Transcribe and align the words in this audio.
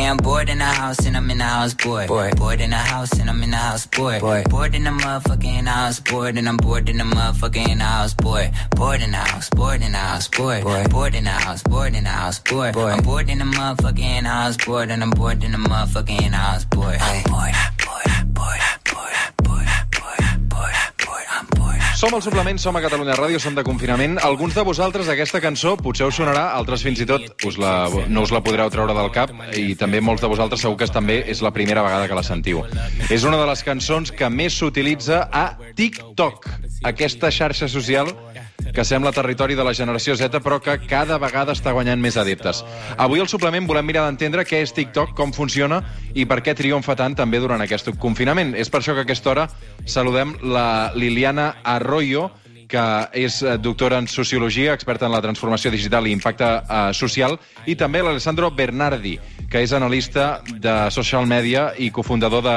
Okay, 0.00 0.08
I'm 0.08 0.16
bored 0.16 0.48
in 0.48 0.56
the 0.56 0.64
house 0.64 1.04
and 1.04 1.14
I'm 1.14 1.30
in 1.30 1.36
the 1.36 1.44
house 1.44 1.74
bored. 1.74 2.08
Bored, 2.08 2.34
bored 2.36 2.62
in 2.62 2.70
the 2.70 2.76
house 2.76 3.12
and 3.20 3.28
I'm 3.28 3.42
in 3.42 3.50
the 3.50 3.58
house 3.58 3.84
bored. 3.84 4.22
Bored, 4.22 4.48
bored 4.48 4.74
in 4.74 4.84
the 4.84 4.90
motherfucking 4.90 5.66
house 5.66 6.00
bored 6.00 6.38
and 6.38 6.48
I'm 6.48 6.56
bored 6.56 6.88
in 6.88 6.96
the 6.96 7.04
motherfucking 7.04 7.80
house 7.80 8.14
bored. 8.14 8.50
Bored 8.70 9.02
in 9.02 9.10
the 9.10 9.18
house, 9.18 9.50
bored 9.50 9.82
in 9.82 9.92
the 9.92 9.98
house 9.98 10.26
bored. 10.28 10.64
Bored, 10.64 10.88
bored 10.88 11.14
in 11.14 11.24
the 11.24 11.30
house, 11.30 11.62
bored 11.62 11.94
in 11.94 12.04
the 12.04 12.10
house 12.10 12.38
bored. 12.38 12.72
Bored, 12.72 12.92
I'm 12.94 13.02
bored 13.02 13.28
in 13.28 13.40
the 13.40 13.44
motherfucking 13.44 14.22
house 14.24 14.56
bored 14.56 14.90
and 14.90 15.02
I'm 15.02 15.10
bored 15.10 15.44
in 15.44 15.52
the 15.52 15.58
motherfucking 15.58 16.32
house 16.32 16.64
bored. 16.64 16.96
I'm 16.98 17.22
bored, 17.24 17.52
bored, 17.84 18.34
bored, 18.34 18.60
Som 22.00 22.14
al 22.16 22.22
suplement, 22.24 22.56
som 22.56 22.72
a 22.72 22.80
Catalunya 22.80 23.12
Ràdio, 23.12 23.36
som 23.36 23.52
de 23.52 23.60
confinament. 23.60 24.14
Alguns 24.24 24.54
de 24.56 24.62
vosaltres 24.64 25.10
aquesta 25.12 25.36
cançó 25.44 25.74
potser 25.76 26.06
us 26.08 26.16
sonarà, 26.16 26.46
altres 26.56 26.80
fins 26.80 27.02
i 27.04 27.04
tot 27.04 27.44
us 27.44 27.58
la, 27.60 27.90
no 28.08 28.22
us 28.24 28.32
la 28.32 28.40
podreu 28.40 28.70
treure 28.72 28.94
del 28.96 29.10
cap 29.12 29.34
i 29.52 29.74
també 29.76 30.00
molts 30.00 30.24
de 30.24 30.30
vosaltres 30.32 30.64
segur 30.64 30.78
que 30.80 30.88
també 30.88 31.18
és 31.28 31.42
la 31.44 31.52
primera 31.52 31.84
vegada 31.84 32.08
que 32.08 32.16
la 32.16 32.24
sentiu. 32.24 32.62
És 33.12 33.28
una 33.28 33.36
de 33.36 33.44
les 33.50 33.60
cançons 33.66 34.14
que 34.16 34.32
més 34.32 34.56
s'utilitza 34.56 35.26
a 35.28 35.44
TikTok, 35.76 36.48
aquesta 36.88 37.28
xarxa 37.28 37.68
social 37.68 38.08
que 38.74 38.84
sembla 38.84 39.12
territori 39.12 39.56
de 39.58 39.64
la 39.64 39.74
generació 39.74 40.16
Z, 40.16 40.40
però 40.44 40.60
que 40.62 40.76
cada 40.86 41.18
vegada 41.18 41.54
està 41.56 41.72
guanyant 41.76 42.00
més 42.00 42.16
adeptes. 42.20 42.64
Avui 42.96 43.20
al 43.20 43.28
suplement 43.28 43.66
volem 43.66 43.86
mirar 43.86 44.04
d'entendre 44.06 44.44
què 44.48 44.62
és 44.64 44.74
TikTok, 44.76 45.14
com 45.18 45.32
funciona 45.36 45.82
i 46.14 46.26
per 46.26 46.40
què 46.44 46.54
triomfa 46.56 46.96
tant 46.98 47.16
també 47.18 47.40
durant 47.40 47.60
aquest 47.62 47.90
confinament. 47.98 48.54
És 48.54 48.70
per 48.70 48.80
això 48.80 48.94
que 48.94 49.04
a 49.04 49.08
aquesta 49.08 49.30
hora 49.32 49.48
saludem 49.86 50.36
la 50.42 50.92
Liliana 50.94 51.56
Arroyo, 51.64 52.30
que 52.70 52.82
és 53.18 53.40
eh, 53.42 53.56
doctora 53.58 53.98
en 53.98 54.06
Sociologia, 54.06 54.74
experta 54.76 55.08
en 55.08 55.12
la 55.12 55.22
transformació 55.24 55.72
digital 55.74 56.06
i 56.06 56.12
impacte 56.14 56.46
eh, 56.46 56.92
social, 56.94 57.34
i 57.66 57.74
també 57.74 58.04
l'Alessandro 58.04 58.52
Bernardi, 58.54 59.16
que 59.50 59.64
és 59.64 59.74
analista 59.74 60.36
de 60.46 60.76
social 60.94 61.26
media 61.26 61.72
i 61.78 61.90
cofundador 61.90 62.46
de 62.46 62.56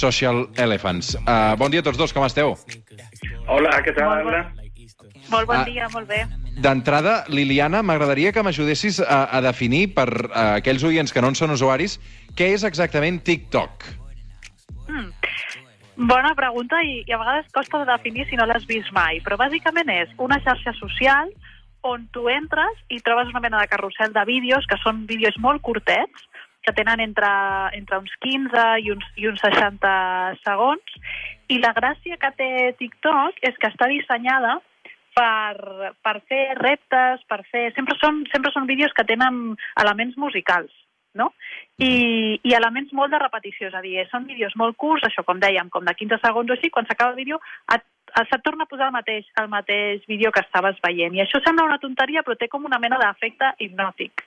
Social 0.00 0.46
Elephants. 0.56 1.16
Uh, 1.26 1.56
bon 1.58 1.68
dia 1.72 1.82
a 1.82 1.84
tots 1.84 1.98
dos, 1.98 2.14
com 2.14 2.24
esteu? 2.24 2.54
Hola, 3.50 3.74
què 3.84 3.92
tal? 3.96 4.22
Bon- 4.24 4.59
Molt 5.30 5.46
bon 5.46 5.56
Ah. 5.56 5.64
dia, 5.64 5.88
molt 5.92 6.08
bé. 6.08 6.24
D'entrada, 6.60 7.24
Liliana, 7.28 7.82
m'agradaria 7.82 8.32
que 8.32 8.42
m'ajudessis 8.42 9.00
a, 9.00 9.22
a 9.36 9.40
definir 9.40 9.94
per 9.94 10.08
a 10.34 10.56
aquells 10.58 10.82
oients 10.84 11.12
que 11.12 11.22
no 11.22 11.28
en 11.32 11.38
són 11.38 11.50
usuaris 11.54 11.98
què 12.36 12.50
és 12.54 12.64
exactament 12.64 13.22
TikTok. 13.24 13.86
Bona 16.00 16.34
pregunta 16.34 16.80
i, 16.82 17.02
i 17.06 17.12
a 17.12 17.18
vegades 17.20 17.50
costa 17.52 17.82
de 17.82 17.86
definir 17.90 18.26
si 18.28 18.36
no 18.36 18.46
l'has 18.48 18.64
vist 18.66 18.90
mai, 18.96 19.20
però 19.20 19.36
bàsicament 19.36 19.90
és 19.92 20.12
una 20.18 20.38
xarxa 20.40 20.72
social 20.78 21.28
on 21.84 22.06
tu 22.12 22.26
entres 22.28 22.80
i 22.88 23.00
trobes 23.04 23.28
una 23.32 23.40
mena 23.44 23.60
de 23.60 23.68
carrusel 23.68 24.12
de 24.12 24.24
vídeos, 24.28 24.66
que 24.68 24.78
són 24.82 25.06
vídeos 25.08 25.36
molt 25.38 25.62
curtets, 25.62 26.24
que 26.64 26.72
tenen 26.76 27.00
entre, 27.00 27.28
entre 27.76 27.98
uns 28.00 28.12
15 28.20 28.64
i 28.84 28.90
uns, 28.92 29.06
i 29.16 29.28
uns 29.28 29.40
60 29.40 29.92
segons, 30.44 30.98
i 31.48 31.60
la 31.60 31.72
gràcia 31.76 32.18
que 32.20 32.32
té 32.36 32.50
TikTok 32.80 33.40
és 33.48 33.56
que 33.60 33.70
està 33.72 33.88
dissenyada 33.88 34.58
per, 35.20 35.92
per 36.00 36.16
fer 36.28 36.44
reptes, 36.58 37.24
per 37.28 37.42
fer... 37.50 37.68
Sempre 37.76 37.96
són, 38.00 38.24
sempre 38.32 38.52
són 38.54 38.68
vídeos 38.70 38.94
que 38.96 39.06
tenen 39.08 39.42
elements 39.82 40.16
musicals, 40.20 40.72
no? 41.18 41.30
I, 41.80 41.92
i 42.46 42.56
elements 42.56 42.92
molt 42.96 43.12
de 43.12 43.20
repetició, 43.20 43.68
és 43.68 43.76
a 43.76 43.84
dir, 43.84 43.98
són 44.10 44.28
vídeos 44.28 44.56
molt 44.60 44.78
curts, 44.80 45.06
això 45.06 45.24
com 45.26 45.40
dèiem, 45.42 45.70
com 45.72 45.84
de 45.84 45.96
15 45.96 46.20
segons 46.24 46.52
o 46.52 46.56
així, 46.56 46.72
quan 46.72 46.88
s'acaba 46.88 47.12
el 47.14 47.20
vídeo 47.20 47.40
et, 47.74 47.84
et, 48.14 48.26
se't 48.30 48.44
torna 48.46 48.64
a 48.64 48.70
posar 48.70 48.88
el 48.88 48.96
mateix, 48.96 49.28
el 49.42 49.48
mateix 49.52 50.04
vídeo 50.08 50.32
que 50.32 50.44
estaves 50.44 50.80
veient. 50.84 51.16
I 51.16 51.24
això 51.24 51.42
sembla 51.44 51.68
una 51.68 51.80
tonteria, 51.82 52.24
però 52.26 52.38
té 52.38 52.48
com 52.52 52.64
una 52.68 52.80
mena 52.82 53.00
d'efecte 53.00 53.54
hipnòtic. 53.58 54.24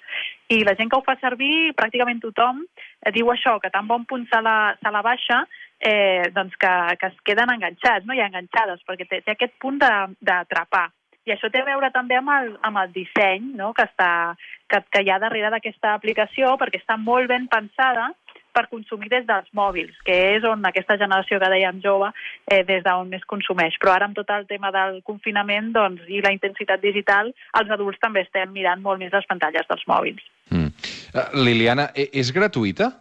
I 0.54 0.62
la 0.68 0.78
gent 0.78 0.92
que 0.92 1.00
ho 1.00 1.06
fa 1.06 1.18
servir, 1.22 1.74
pràcticament 1.78 2.22
tothom, 2.22 2.62
eh, 3.02 3.14
diu 3.16 3.32
això, 3.34 3.58
que 3.64 3.74
tan 3.74 3.90
bon 3.90 4.06
punt 4.10 4.28
se 4.30 4.42
la, 4.46 4.76
se 4.82 4.94
la 4.94 5.06
baixa, 5.06 5.44
eh, 5.84 6.32
doncs 6.34 6.56
que, 6.58 6.74
que 7.00 7.12
es 7.12 7.22
queden 7.28 7.52
enganxats, 7.52 8.08
no? 8.08 8.16
i 8.16 8.24
enganxades, 8.24 8.82
perquè 8.88 9.08
té, 9.10 9.22
té 9.26 9.36
aquest 9.36 9.58
punt 9.62 9.82
d'atrapar. 9.84 10.88
I 11.24 11.36
això 11.36 11.48
té 11.52 11.62
a 11.62 11.68
veure 11.68 11.88
també 11.96 12.18
amb 12.20 12.32
el, 12.34 12.50
amb 12.68 12.80
el 12.82 12.92
disseny 12.96 13.54
no? 13.60 13.72
que, 13.76 13.86
està, 13.88 14.36
que, 14.68 14.82
que 14.92 15.04
hi 15.04 15.12
ha 15.12 15.22
darrere 15.24 15.54
d'aquesta 15.54 15.94
aplicació, 15.96 16.56
perquè 16.60 16.82
està 16.82 16.98
molt 17.00 17.32
ben 17.32 17.48
pensada 17.52 18.10
per 18.54 18.68
consumir 18.70 19.10
des 19.10 19.26
dels 19.26 19.48
mòbils, 19.58 19.96
que 20.06 20.16
és 20.36 20.44
on 20.46 20.64
aquesta 20.70 20.98
generació 21.02 21.40
que 21.42 21.50
dèiem 21.52 21.80
jove, 21.84 22.12
eh, 22.46 22.62
des 22.68 22.84
d'on 22.86 23.10
més 23.10 23.24
consumeix. 23.26 23.76
Però 23.82 23.96
ara 23.96 24.08
amb 24.08 24.16
tot 24.16 24.30
el 24.36 24.46
tema 24.48 24.72
del 24.76 25.02
confinament 25.08 25.72
doncs, 25.74 26.04
i 26.08 26.22
la 26.22 26.32
intensitat 26.36 26.84
digital, 26.84 27.34
els 27.60 27.74
adults 27.74 28.00
també 28.04 28.24
estem 28.24 28.54
mirant 28.54 28.84
molt 28.84 29.02
més 29.02 29.16
les 29.16 29.28
pantalles 29.28 29.68
dels 29.70 29.88
mòbils. 29.90 30.22
Mm. 30.52 30.70
Uh, 31.14 31.30
Liliana, 31.40 31.90
e- 31.96 32.12
és 32.14 32.32
gratuïta? 32.36 32.92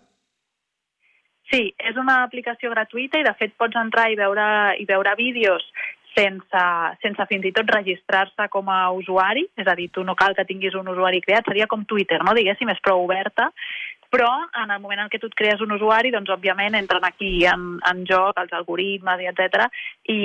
Sí, 1.52 1.66
és 1.76 1.98
una 2.00 2.22
aplicació 2.24 2.70
gratuïta 2.72 3.20
i 3.20 3.26
de 3.26 3.34
fet 3.36 3.52
pots 3.60 3.76
entrar 3.76 4.06
i 4.08 4.16
veure, 4.16 4.46
i 4.80 4.86
veure 4.88 5.12
vídeos 5.18 5.66
sense, 6.16 6.62
sense 7.04 7.26
fins 7.28 7.44
i 7.48 7.52
tot 7.56 7.68
registrar-se 7.72 8.46
com 8.52 8.68
a 8.72 8.80
usuari, 8.96 9.44
és 9.56 9.68
a 9.68 9.74
dir, 9.76 9.88
tu 9.92 10.04
no 10.04 10.14
cal 10.16 10.36
que 10.36 10.46
tinguis 10.48 10.76
un 10.78 10.88
usuari 10.92 11.20
creat, 11.24 11.48
seria 11.48 11.68
com 11.68 11.84
Twitter, 11.88 12.20
no? 12.24 12.34
diguéssim, 12.36 12.68
és 12.72 12.80
prou 12.84 13.04
oberta, 13.04 13.50
però 14.12 14.28
en 14.60 14.70
el 14.70 14.80
moment 14.82 15.00
en 15.00 15.10
què 15.12 15.18
tu 15.20 15.30
et 15.30 15.36
crees 15.38 15.62
un 15.64 15.72
usuari, 15.72 16.10
doncs 16.12 16.30
òbviament 16.34 16.76
entren 16.76 17.04
aquí 17.08 17.30
en, 17.48 17.78
en 17.88 18.02
joc 18.08 18.36
els 18.42 18.52
algoritmes 18.58 19.22
i 19.24 19.28
etc. 19.30 19.68
I, 20.12 20.18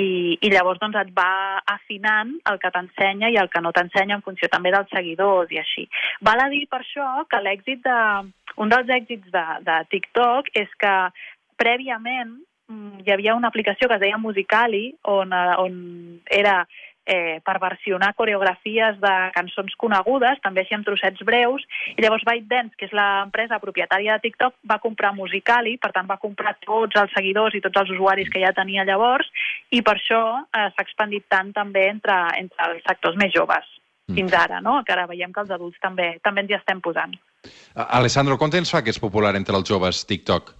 i 0.44 0.50
llavors 0.52 0.80
doncs 0.82 0.98
et 1.00 1.12
va 1.16 1.62
afinant 1.72 2.34
el 2.52 2.60
que 2.60 2.72
t'ensenya 2.74 3.32
i 3.32 3.38
el 3.40 3.48
que 3.48 3.62
no 3.64 3.72
t'ensenya 3.72 4.18
en 4.18 4.26
funció 4.26 4.50
també 4.52 4.74
dels 4.74 4.92
seguidors 4.92 5.54
i 5.54 5.62
així. 5.62 5.86
Val 6.20 6.44
a 6.44 6.50
dir 6.52 6.66
per 6.68 6.82
això 6.82 7.08
que 7.32 7.40
l'èxit 7.40 7.80
de, 7.86 8.02
un 8.60 8.74
dels 8.74 8.92
èxits 8.98 9.32
de, 9.32 9.46
de 9.64 9.78
TikTok 9.94 10.52
és 10.60 10.76
que 10.82 10.94
prèviament 11.58 12.36
mm, 12.68 13.06
hi 13.06 13.14
havia 13.14 13.38
una 13.40 13.48
aplicació 13.48 13.88
que 13.88 13.96
es 13.96 14.04
deia 14.04 14.20
Musicali 14.20 14.84
on, 15.16 15.32
eh, 15.32 15.56
on 15.64 15.80
era 16.28 16.60
eh, 17.08 17.40
per 17.44 17.56
versionar 17.62 18.12
coreografies 18.18 19.00
de 19.00 19.14
cançons 19.34 19.74
conegudes, 19.80 20.38
també 20.44 20.62
així 20.62 20.76
amb 20.76 20.86
trossets 20.86 21.24
breus, 21.26 21.64
i 21.96 22.04
llavors 22.04 22.26
ByteDance, 22.28 22.76
que 22.76 22.88
és 22.90 22.94
l'empresa 22.94 23.60
propietària 23.62 24.18
de 24.18 24.28
TikTok, 24.28 24.58
va 24.68 24.78
comprar 24.84 25.14
Musicali, 25.16 25.78
per 25.80 25.90
tant 25.96 26.10
va 26.10 26.20
comprar 26.20 26.54
tots 26.64 27.00
els 27.00 27.14
seguidors 27.16 27.56
i 27.56 27.64
tots 27.64 27.80
els 27.82 27.96
usuaris 27.96 28.30
que 28.30 28.44
ja 28.44 28.52
tenia 28.56 28.86
llavors, 28.88 29.32
i 29.72 29.82
per 29.82 29.96
això 29.96 30.22
eh, 30.44 30.68
s'ha 30.68 30.84
expandit 30.84 31.26
tant 31.32 31.54
també 31.56 31.88
entre, 31.88 32.20
entre 32.38 32.72
els 32.72 32.84
sectors 32.86 33.16
més 33.16 33.32
joves 33.34 33.66
fins 34.14 34.32
ara, 34.32 34.62
no? 34.64 34.78
que 34.84 34.94
ara 34.94 35.06
veiem 35.08 35.32
que 35.34 35.42
els 35.44 35.50
adults 35.52 35.76
també 35.84 36.14
també 36.24 36.40
ens 36.44 36.52
hi 36.52 36.56
estem 36.56 36.80
posant. 36.80 37.12
Alessandro, 37.76 38.38
quant 38.40 38.52
temps 38.54 38.70
fa 38.72 38.80
que 38.82 38.92
és 38.94 39.00
popular 39.00 39.34
entre 39.36 39.56
els 39.58 39.68
joves 39.68 40.00
TikTok? 40.08 40.54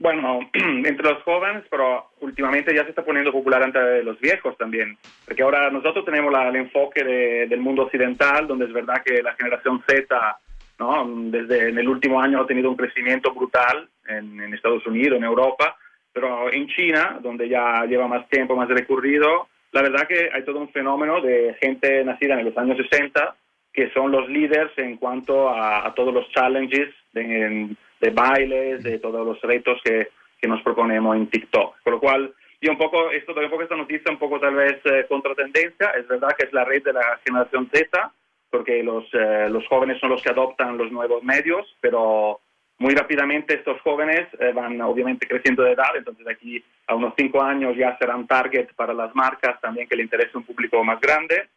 Bueno, 0.00 0.40
entre 0.54 1.10
los 1.12 1.22
jóvenes, 1.24 1.64
pero 1.70 2.06
últimamente 2.20 2.74
ya 2.74 2.84
se 2.84 2.88
está 2.90 3.04
poniendo 3.04 3.30
popular 3.30 3.62
entre 3.62 4.02
los 4.02 4.18
viejos 4.18 4.56
también, 4.56 4.96
porque 5.26 5.42
ahora 5.42 5.70
nosotros 5.70 6.04
tenemos 6.06 6.32
la- 6.32 6.48
el 6.48 6.56
enfoque 6.56 7.04
de- 7.04 7.46
del 7.46 7.60
mundo 7.60 7.82
occidental, 7.82 8.46
donde 8.48 8.64
es 8.64 8.72
verdad 8.72 9.02
que 9.04 9.22
la 9.22 9.34
generación 9.34 9.82
Z, 9.86 10.38
¿no? 10.78 11.04
desde 11.30 11.68
en 11.68 11.78
el 11.78 11.86
último 11.88 12.18
año 12.20 12.40
ha 12.40 12.46
tenido 12.46 12.70
un 12.70 12.76
crecimiento 12.76 13.32
brutal 13.34 13.88
en, 14.08 14.40
en 14.40 14.54
Estados 14.54 14.86
Unidos, 14.86 15.18
en 15.18 15.24
Europa, 15.24 15.76
pero 16.14 16.50
en 16.50 16.66
China, 16.68 17.18
donde 17.22 17.48
ya 17.50 17.84
lleva 17.84 18.08
más 18.08 18.26
tiempo, 18.30 18.56
más 18.56 18.68
recorrido, 18.70 19.48
la 19.72 19.82
verdad 19.82 20.08
que 20.08 20.30
hay 20.32 20.42
todo 20.44 20.58
un 20.60 20.70
fenómeno 20.72 21.20
de 21.20 21.54
gente 21.60 22.02
nacida 22.04 22.40
en 22.40 22.46
los 22.46 22.56
años 22.56 22.78
60 22.78 23.36
que 23.72 23.90
son 23.90 24.10
los 24.10 24.28
líderes 24.28 24.72
en 24.78 24.96
cuanto 24.96 25.48
a, 25.50 25.86
a 25.86 25.94
todos 25.94 26.12
los 26.12 26.28
challenges 26.30 26.88
de, 27.12 27.20
en- 27.46 27.76
de 28.00 28.10
bailes, 28.10 28.82
de 28.82 28.98
todos 28.98 29.26
los 29.26 29.40
retos 29.42 29.80
que, 29.84 30.08
que 30.40 30.48
nos 30.48 30.62
proponemos 30.62 31.16
en 31.16 31.28
TikTok. 31.28 31.82
Con 31.82 31.92
lo 31.92 32.00
cual, 32.00 32.34
yo 32.60 32.72
un 32.72 32.78
poco, 32.78 33.10
esto 33.10 33.34
doy 33.34 33.44
un 33.44 33.50
poco 33.50 33.62
esta 33.62 33.76
noticia, 33.76 34.10
un 34.10 34.18
poco 34.18 34.40
tal 34.40 34.54
vez 34.54 34.80
eh, 34.84 35.06
contra 35.08 35.34
tendencia, 35.34 35.90
es 35.98 36.08
verdad 36.08 36.34
que 36.36 36.46
es 36.46 36.52
la 36.52 36.64
red 36.64 36.82
de 36.82 36.92
la 36.92 37.20
generación 37.24 37.70
Z, 37.72 38.12
porque 38.50 38.82
los, 38.82 39.04
eh, 39.12 39.48
los 39.50 39.66
jóvenes 39.68 39.98
son 40.00 40.10
los 40.10 40.22
que 40.22 40.30
adoptan 40.30 40.76
los 40.76 40.90
nuevos 40.90 41.22
medios, 41.22 41.76
pero 41.80 42.40
muy 42.78 42.94
rápidamente 42.94 43.54
estos 43.54 43.80
jóvenes 43.82 44.26
eh, 44.38 44.52
van 44.52 44.80
obviamente 44.80 45.26
creciendo 45.26 45.62
de 45.62 45.72
edad, 45.72 45.94
entonces 45.94 46.26
aquí 46.26 46.64
a 46.86 46.94
unos 46.94 47.12
cinco 47.16 47.42
años 47.42 47.76
ya 47.76 47.96
serán 47.98 48.26
target 48.26 48.72
para 48.74 48.94
las 48.94 49.14
marcas 49.14 49.60
también 49.60 49.86
que 49.86 49.96
le 49.96 50.02
interese 50.02 50.36
un 50.36 50.44
público 50.44 50.82
más 50.82 50.98
grande 51.00 51.48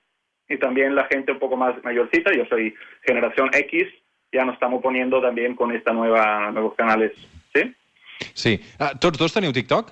y 0.49 0.57
también 0.57 0.93
la 0.93 1.05
gente 1.05 1.31
un 1.31 1.39
poco 1.39 1.55
más 1.55 1.81
mayorcita, 1.83 2.33
yo 2.33 2.45
soy 2.45 2.75
generación 3.03 3.49
X, 3.53 3.87
ya 4.33 4.43
nos 4.45 4.55
estamos 4.55 4.81
poniendo 4.81 5.21
también 5.21 5.55
con 5.55 5.71
esta 5.71 5.93
nueva 5.93 6.51
nuevos 6.51 6.75
canales, 6.75 7.11
¿sí? 7.53 7.73
Sí. 8.33 8.59
Uh, 8.79 8.97
tots 8.99 9.17
dos 9.17 9.33
teniu 9.33 9.51
TikTok? 9.53 9.91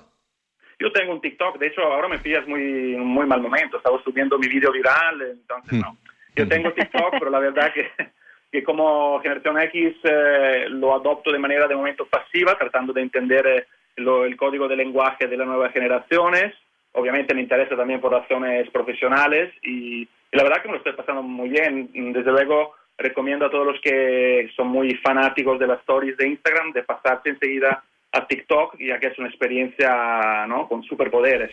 Yo 0.78 0.90
tengo 0.92 1.12
un 1.12 1.20
TikTok, 1.20 1.58
de 1.58 1.68
hecho 1.68 1.80
ahora 1.82 2.08
me 2.08 2.18
pillas 2.18 2.46
muy 2.48 2.96
muy 2.96 3.26
mal 3.26 3.40
momento, 3.40 3.76
estaba 3.76 4.02
subiendo 4.02 4.36
mi 4.38 4.48
vídeo 4.48 4.72
viral, 4.72 5.22
entonces 5.22 5.78
no. 5.80 5.96
Yo 6.34 6.48
tengo 6.48 6.72
TikTok, 6.72 7.10
pero 7.18 7.30
la 7.30 7.38
verdad 7.38 7.72
que, 7.72 7.90
que 8.52 8.62
como 8.64 9.20
generación 9.20 9.60
X 9.60 9.94
eh, 10.02 10.66
lo 10.70 10.94
adopto 10.94 11.30
de 11.30 11.38
manera 11.38 11.68
de 11.68 11.76
momento 11.76 12.06
pasiva, 12.06 12.58
tratando 12.58 12.92
de 12.92 13.02
entender 13.02 13.46
eh, 13.46 13.66
lo- 13.96 14.24
el 14.24 14.36
código 14.36 14.66
de 14.66 14.76
lenguaje 14.76 15.26
de 15.28 15.36
las 15.36 15.46
nuevas 15.46 15.72
generaciones. 15.72 16.54
Obviamente 16.94 17.34
me 17.34 17.42
interesa 17.42 17.76
también 17.76 18.00
por 18.00 18.12
razones 18.12 18.68
profesionales 18.70 19.52
y, 19.62 20.02
y 20.02 20.36
la 20.36 20.42
verdad 20.42 20.62
que 20.62 20.68
me 20.68 20.72
lo 20.74 20.78
estoy 20.78 20.94
pasando 20.94 21.22
muy 21.22 21.48
bien. 21.50 21.90
Desde 22.12 22.30
luego 22.32 22.74
recomiendo 22.98 23.46
a 23.46 23.50
todos 23.50 23.66
los 23.66 23.80
que 23.80 24.50
son 24.56 24.68
muy 24.68 24.94
fanáticos 24.96 25.58
de 25.58 25.66
las 25.66 25.80
stories 25.80 26.16
de 26.16 26.28
Instagram 26.28 26.72
de 26.72 26.82
pasarse 26.84 27.30
enseguida 27.30 27.82
a 28.12 28.26
TikTok, 28.26 28.76
ya 28.78 28.98
que 28.98 29.06
es 29.08 29.18
una 29.18 29.28
experiencia 29.28 30.46
¿no? 30.46 30.68
con 30.68 30.82
superpoderes. 30.84 31.50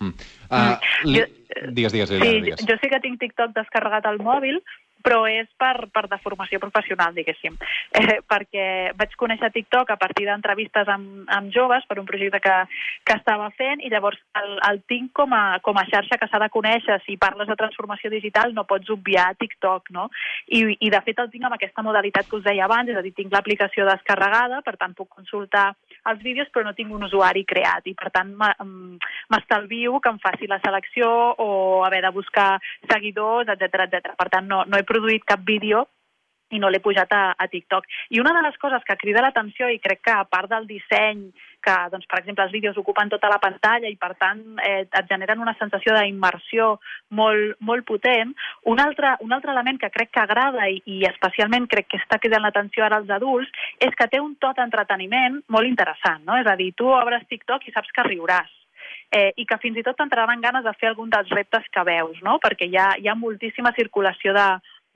Mm. 0.00 0.08
Uh, 0.50 0.76
li... 1.04 1.20
Jo- 1.20 1.26
Digues, 1.72 1.92
digues, 1.92 2.08
Sí, 2.08 2.14
Liliana, 2.14 2.44
digues. 2.44 2.66
jo 2.68 2.74
sí 2.80 2.88
que 2.88 3.00
tinc 3.00 3.18
TikTok 3.18 3.50
descarregat 3.56 4.06
al 4.06 4.18
mòbil, 4.22 4.60
però 5.08 5.22
és 5.24 5.48
per, 5.56 5.88
per 5.88 6.04
de 6.10 6.18
formació 6.20 6.60
professional, 6.60 7.14
diguéssim. 7.16 7.56
Eh, 7.96 8.18
perquè 8.28 8.92
vaig 8.98 9.14
conèixer 9.16 9.48
TikTok 9.54 9.94
a 9.94 9.96
partir 10.00 10.26
d'entrevistes 10.28 10.90
amb, 10.92 11.22
amb 11.32 11.52
joves 11.54 11.86
per 11.88 11.96
un 12.02 12.08
projecte 12.08 12.42
que, 12.44 12.56
que 13.08 13.16
estava 13.16 13.48
fent 13.56 13.80
i 13.80 13.88
llavors 13.88 14.20
el, 14.36 14.58
el 14.68 14.82
tinc 14.90 15.14
com 15.16 15.32
a, 15.32 15.60
com 15.64 15.80
a 15.80 15.86
xarxa 15.88 16.18
que 16.20 16.28
s'ha 16.28 16.42
de 16.42 16.50
conèixer. 16.52 16.98
Si 17.06 17.16
parles 17.16 17.48
de 17.48 17.56
transformació 17.56 18.12
digital 18.12 18.52
no 18.52 18.66
pots 18.68 18.92
obviar 18.92 19.30
TikTok, 19.40 19.88
no? 19.96 20.10
I, 20.52 20.64
I 20.76 20.92
de 20.92 21.00
fet 21.06 21.24
el 21.24 21.32
tinc 21.32 21.48
amb 21.48 21.56
aquesta 21.56 21.84
modalitat 21.86 22.28
que 22.28 22.36
us 22.42 22.44
deia 22.44 22.66
abans, 22.68 22.92
és 22.92 23.00
a 23.00 23.04
dir, 23.04 23.14
tinc 23.16 23.32
l'aplicació 23.32 23.88
descarregada, 23.88 24.60
per 24.66 24.76
tant 24.76 24.92
puc 24.98 25.08
consultar 25.16 25.70
els 26.08 26.22
vídeos 26.24 26.48
però 26.52 26.64
no 26.66 26.74
tinc 26.76 26.92
un 26.94 27.04
usuari 27.04 27.44
creat 27.48 27.88
i 27.90 27.94
per 27.98 28.10
tant 28.14 28.30
em- 28.48 28.98
m'estalvio 29.32 29.98
que 30.00 30.12
em 30.12 30.20
faci 30.22 30.48
la 30.48 30.60
selecció 30.64 31.08
o 31.38 31.84
haver 31.84 32.02
de 32.04 32.12
buscar 32.14 32.50
seguidors, 32.90 33.48
etc 33.48 33.86
etc. 33.86 34.14
Per 34.18 34.28
tant, 34.32 34.48
no, 34.48 34.62
no 34.66 34.78
he 34.78 34.86
produït 34.98 35.24
cap 35.24 35.46
vídeo 35.46 35.86
i 36.50 36.58
no 36.58 36.70
l'he 36.72 36.80
pujat 36.80 37.12
a, 37.12 37.34
a 37.36 37.46
TikTok. 37.48 37.84
I 38.14 38.20
una 38.22 38.32
de 38.36 38.42
les 38.46 38.56
coses 38.60 38.84
que 38.86 38.96
crida 39.00 39.22
l'atenció, 39.24 39.68
i 39.68 39.80
crec 39.84 40.00
que 40.06 40.14
a 40.14 40.24
part 40.24 40.48
del 40.50 40.66
disseny, 40.68 41.28
que, 41.64 41.74
doncs, 41.92 42.06
per 42.08 42.20
exemple, 42.20 42.46
els 42.46 42.54
vídeos 42.54 42.78
ocupen 42.80 43.10
tota 43.12 43.28
la 43.28 43.40
pantalla 43.42 43.90
i, 43.90 43.96
per 44.00 44.14
tant, 44.20 44.40
eh, 44.64 44.86
et 44.86 45.10
generen 45.10 45.42
una 45.44 45.56
sensació 45.58 45.96
d'immersió 45.96 46.70
molt, 47.20 47.58
molt 47.60 47.84
potent, 47.88 48.32
un 48.72 48.80
altre, 48.80 49.16
un 49.26 49.34
altre 49.36 49.52
element 49.52 49.80
que 49.82 49.92
crec 49.92 50.14
que 50.14 50.22
agrada 50.22 50.68
i, 50.70 50.80
i 50.86 51.02
especialment 51.10 51.68
crec 51.68 51.90
que 51.90 52.00
està 52.00 52.20
cridant 52.22 52.46
l'atenció 52.46 52.86
ara 52.86 53.02
als 53.02 53.10
adults 53.12 53.50
és 53.84 53.92
que 53.98 54.08
té 54.08 54.22
un 54.22 54.36
to 54.40 54.54
d'entreteniment 54.56 55.42
molt 55.52 55.68
interessant, 55.68 56.24
no? 56.24 56.38
És 56.38 56.48
a 56.48 56.56
dir, 56.56 56.72
tu 56.78 56.88
obres 56.94 57.26
TikTok 57.28 57.68
i 57.68 57.74
saps 57.74 57.92
que 57.92 58.06
riuràs 58.06 58.54
eh, 59.12 59.32
i 59.36 59.44
que 59.48 59.58
fins 59.60 59.76
i 59.76 59.84
tot 59.84 59.98
t'entraran 59.98 60.40
ganes 60.40 60.64
de 60.64 60.72
fer 60.80 60.92
algun 60.92 61.10
dels 61.12 61.28
reptes 61.34 61.66
que 61.74 61.84
veus, 61.84 62.18
no? 62.24 62.38
Perquè 62.42 62.68
hi 62.68 62.76
ha, 62.78 62.90
hi 62.96 63.08
ha 63.08 63.18
moltíssima 63.18 63.74
circulació 63.76 64.32
de, 64.36 64.48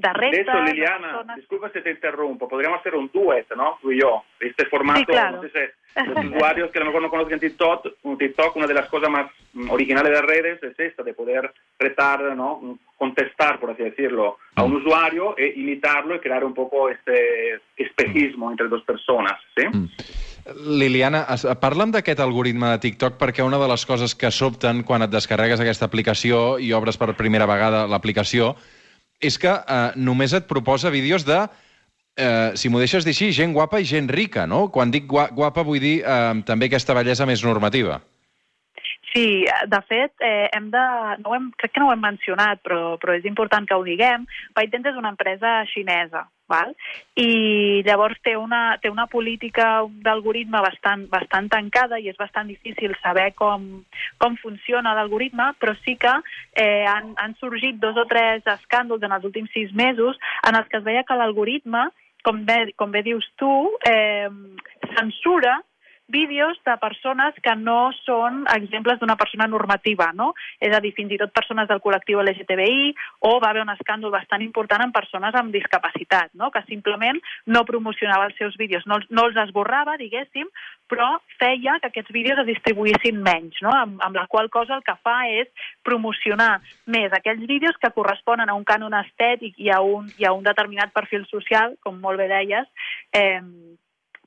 de 0.02 0.40
hecho, 0.40 0.52
de 0.52 0.62
Liliana, 0.72 1.12
persones... 1.12 1.36
disculpa 1.36 1.70
si 1.70 1.80
te 1.80 1.90
interrumpo, 1.90 2.48
podríamos 2.48 2.80
hacer 2.80 2.94
un 2.94 3.10
duet, 3.12 3.46
¿no? 3.56 3.78
Tú 3.80 3.92
y 3.92 4.00
yo, 4.00 4.24
este 4.40 4.66
formato, 4.66 5.00
Sí, 5.00 5.06
claro. 5.06 5.36
no 5.36 5.42
sé 5.42 5.72
si 5.94 6.08
los 6.08 6.24
usuarios 6.24 6.70
que 6.70 6.78
a 6.78 6.80
lo 6.80 6.86
mejor 6.86 7.02
no 7.02 7.10
conocen 7.10 7.38
TikTok, 7.38 7.86
un 8.02 8.18
TikTok, 8.18 8.56
una 8.56 8.66
de 8.66 8.74
las 8.74 8.88
cosas 8.88 9.10
más 9.10 9.30
mm, 9.52 9.70
originales 9.70 10.12
de 10.12 10.22
redes 10.22 10.62
es 10.62 10.78
esta, 10.78 11.02
de 11.02 11.14
poder 11.14 11.52
retar, 11.78 12.20
¿no? 12.36 12.78
Contestar, 12.96 13.60
por 13.60 13.70
así 13.70 13.82
decirlo, 13.82 14.38
a 14.54 14.62
un 14.62 14.76
usuario 14.76 15.36
e 15.36 15.52
imitarlo 15.56 16.14
y 16.16 16.20
crear 16.20 16.44
un 16.44 16.54
poco 16.54 16.88
este 16.88 17.60
espejismo 17.76 18.50
entre 18.50 18.68
dos 18.68 18.82
personas, 18.84 19.38
¿sí? 19.56 19.66
Mm. 19.66 19.88
Liliana, 20.66 21.22
parla'm 21.62 21.92
d'aquest 21.94 22.18
algoritme 22.20 22.72
de 22.72 22.80
TikTok 22.82 23.14
perquè 23.20 23.44
una 23.46 23.60
de 23.62 23.68
les 23.70 23.84
coses 23.86 24.16
que 24.18 24.32
sobten 24.34 24.82
quan 24.82 25.04
et 25.06 25.12
descarregues 25.12 25.60
aquesta 25.62 25.86
aplicació 25.86 26.58
i 26.58 26.72
obres 26.74 26.98
per 26.98 27.12
primera 27.14 27.46
vegada 27.46 27.84
l'aplicació 27.86 28.56
és 29.22 29.38
que 29.38 29.52
eh, 29.52 29.82
només 29.96 30.34
et 30.34 30.48
proposa 30.50 30.90
vídeos 30.90 31.24
de, 31.24 31.38
eh, 32.16 32.52
si 32.58 32.68
m'ho 32.68 32.82
deixes 32.82 33.06
dir 33.06 33.14
així, 33.14 33.30
gent 33.32 33.54
guapa 33.54 33.80
i 33.80 33.88
gent 33.88 34.10
rica, 34.10 34.46
no? 34.46 34.66
Quan 34.74 34.90
dic 34.90 35.06
gua 35.10 35.28
guapa 35.32 35.64
vull 35.66 35.80
dir 35.80 36.00
eh, 36.02 36.42
també 36.48 36.68
aquesta 36.68 36.96
bellesa 36.98 37.28
més 37.28 37.44
normativa. 37.46 38.00
Sí, 39.12 39.44
de 39.44 39.80
fet, 39.88 40.12
eh, 40.24 40.48
hem 40.56 40.70
de, 40.72 40.82
no 41.20 41.34
hem, 41.36 41.50
crec 41.60 41.74
que 41.74 41.80
no 41.82 41.90
ho 41.90 41.92
hem 41.92 42.00
mencionat, 42.00 42.62
però, 42.64 42.96
però 43.00 43.12
és 43.12 43.26
important 43.28 43.66
que 43.68 43.76
ho 43.76 43.82
diguem. 43.84 44.24
ByteDance 44.56 44.88
és 44.88 45.00
una 45.00 45.10
empresa 45.12 45.58
xinesa, 45.68 46.22
val? 46.48 46.72
i 47.20 47.82
llavors 47.84 48.16
té 48.24 48.32
una, 48.40 48.78
té 48.80 48.88
una 48.88 49.04
política 49.12 49.66
d'algoritme 50.06 50.62
bastant, 50.64 51.04
bastant 51.12 51.50
tancada 51.52 51.98
i 52.00 52.08
és 52.08 52.16
bastant 52.16 52.48
difícil 52.48 52.94
saber 53.02 53.34
com, 53.36 53.66
com 54.22 54.38
funciona 54.40 54.94
l'algoritme, 54.96 55.50
però 55.60 55.74
sí 55.82 55.98
que 56.00 56.12
eh, 56.56 56.86
han, 56.88 57.12
han 57.20 57.36
sorgit 57.40 57.82
dos 57.82 58.00
o 58.00 58.06
tres 58.08 58.48
escàndols 58.54 59.04
en 59.04 59.12
els 59.18 59.28
últims 59.28 59.52
sis 59.52 59.74
mesos 59.76 60.16
en 60.48 60.56
els 60.56 60.72
que 60.72 60.80
es 60.80 60.88
veia 60.88 61.04
que 61.04 61.18
l'algoritme, 61.20 61.84
com 62.24 62.46
bé, 62.48 62.62
com 62.80 62.94
bé 62.94 63.04
dius 63.04 63.28
tu, 63.36 63.52
eh, 63.88 64.30
censura 64.96 65.58
vídeos 66.12 66.60
de 66.66 66.76
persones 66.78 67.34
que 67.42 67.54
no 67.56 67.90
són 68.04 68.44
exemples 68.52 69.00
d'una 69.00 69.16
persona 69.16 69.48
normativa, 69.48 70.10
no? 70.14 70.32
És 70.60 70.74
a 70.76 70.80
dir, 70.84 70.92
fins 70.94 71.14
i 71.16 71.18
tot 71.18 71.32
persones 71.34 71.66
del 71.70 71.80
col·lectiu 71.82 72.20
LGTBI 72.22 72.92
o 73.26 73.32
va 73.42 73.50
haver 73.50 73.64
un 73.64 73.72
escàndol 73.72 74.12
bastant 74.14 74.44
important 74.44 74.84
en 74.84 74.92
persones 74.94 75.34
amb 75.34 75.56
discapacitat, 75.56 76.30
no? 76.38 76.52
Que 76.54 76.62
simplement 76.68 77.18
no 77.46 77.64
promocionava 77.66 78.28
els 78.28 78.38
seus 78.38 78.56
vídeos, 78.60 78.84
no, 78.86 79.00
no 79.10 79.26
els 79.30 79.40
esborrava, 79.46 79.96
diguéssim, 79.98 80.52
però 80.92 81.08
feia 81.40 81.78
que 81.80 81.88
aquests 81.88 82.12
vídeos 82.12 82.44
es 82.44 82.50
distribuïssin 82.52 83.18
menys, 83.24 83.58
no? 83.64 83.72
Amb, 83.72 83.98
amb 84.04 84.20
la 84.20 84.28
qual 84.28 84.52
cosa 84.52 84.76
el 84.76 84.84
que 84.86 84.98
fa 85.00 85.16
és 85.32 85.48
promocionar 85.82 86.58
més 86.92 87.14
aquells 87.16 87.46
vídeos 87.48 87.80
que 87.80 87.94
corresponen 87.96 88.52
a 88.52 88.58
un 88.58 88.68
cànon 88.68 88.94
estètic 89.00 89.56
i 89.56 89.72
a 89.72 89.80
un, 89.80 90.12
i 90.20 90.28
a 90.28 90.36
un 90.36 90.44
determinat 90.44 90.92
perfil 90.92 91.24
social, 91.32 91.78
com 91.80 91.96
molt 92.04 92.20
bé 92.20 92.28
deies, 92.28 92.68
eh, 93.16 93.40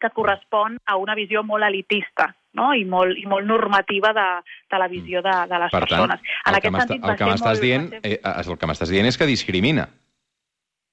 que 0.05 0.13
correspon 0.15 0.79
a 0.85 0.97
una 1.01 1.17
visió 1.17 1.43
molt 1.43 1.65
elitista 1.67 2.31
no? 2.55 2.71
I, 2.73 2.85
molt, 2.87 3.19
i 3.19 3.27
molt 3.29 3.45
normativa 3.45 4.13
de, 4.15 4.29
de 4.71 4.79
la 4.79 4.87
visió 4.87 5.21
de, 5.25 5.35
de 5.51 5.61
les 5.65 5.75
Per 5.75 5.83
tant, 5.83 5.89
persones. 5.89 6.33
En 6.47 6.55
el 6.55 6.63
que 6.63 6.73
sentit, 6.79 7.03
el 7.03 7.19
que 7.19 7.29
m'estàs 7.29 7.61
dient, 7.61 7.91
eh, 7.99 8.15
eh, 8.15 8.33
el 8.39 8.57
que 8.57 8.71
m'estàs 8.71 8.91
dient 8.95 9.11
és 9.11 9.19
que 9.19 9.29
discrimina. 9.29 9.89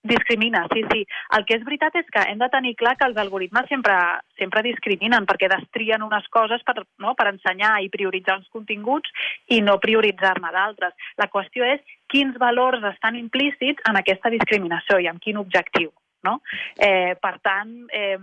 Discrimina, 0.02 0.64
sí, 0.72 0.82
sí. 0.90 1.04
El 1.38 1.44
que 1.46 1.54
és 1.54 1.62
veritat 1.62 1.94
és 2.00 2.08
que 2.10 2.24
hem 2.26 2.40
de 2.40 2.48
tenir 2.50 2.72
clar 2.74 2.96
que 2.98 3.06
els 3.06 3.18
algoritmes 3.22 3.68
sempre, 3.70 3.94
sempre 4.34 4.64
discriminen 4.66 5.28
perquè 5.30 5.46
destrien 5.52 6.02
unes 6.02 6.26
coses 6.34 6.64
per, 6.66 6.80
no, 6.98 7.14
per 7.14 7.28
ensenyar 7.30 7.76
i 7.84 7.90
prioritzar 7.92 8.40
uns 8.40 8.50
continguts 8.50 9.14
i 9.54 9.60
no 9.62 9.78
prioritzar-ne 9.78 10.50
d'altres. 10.50 10.96
La 11.22 11.30
qüestió 11.30 11.68
és 11.70 11.86
quins 12.10 12.34
valors 12.42 12.82
estan 12.90 13.14
implícits 13.20 13.86
en 13.88 14.00
aquesta 14.00 14.32
discriminació 14.34 14.98
i 14.98 15.06
amb 15.06 15.22
quin 15.22 15.38
objectiu. 15.38 15.94
No? 16.26 16.40
Eh, 16.78 17.14
per 17.22 17.36
tant, 17.42 17.70
eh, 17.94 18.18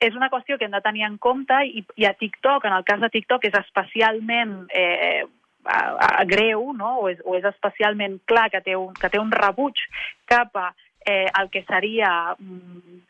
és 0.00 0.16
una 0.16 0.30
qüestió 0.32 0.56
que 0.58 0.64
hem 0.64 0.74
de 0.74 0.80
tenir 0.84 1.04
en 1.06 1.18
compte 1.18 1.58
i, 1.66 1.84
i 2.00 2.06
a 2.08 2.14
TikTok, 2.16 2.64
en 2.64 2.76
el 2.78 2.86
cas 2.88 3.02
de 3.02 3.10
TikTok, 3.12 3.44
és 3.50 3.58
especialment 3.60 4.54
eh, 4.72 5.26
a, 5.64 5.80
a 6.22 6.24
greu, 6.24 6.72
no? 6.76 6.96
o, 7.02 7.08
és, 7.12 7.20
o 7.24 7.36
és 7.36 7.44
especialment 7.52 8.18
clar 8.28 8.48
que 8.52 8.62
té 8.64 8.76
un, 8.78 8.94
que 8.96 9.12
té 9.12 9.20
un 9.20 9.32
rebuig 9.34 9.84
cap 10.30 10.56
a 10.56 10.70
eh, 11.04 11.28
el 11.40 11.50
que 11.52 11.64
seria 11.68 12.34
mm, 12.38 13.02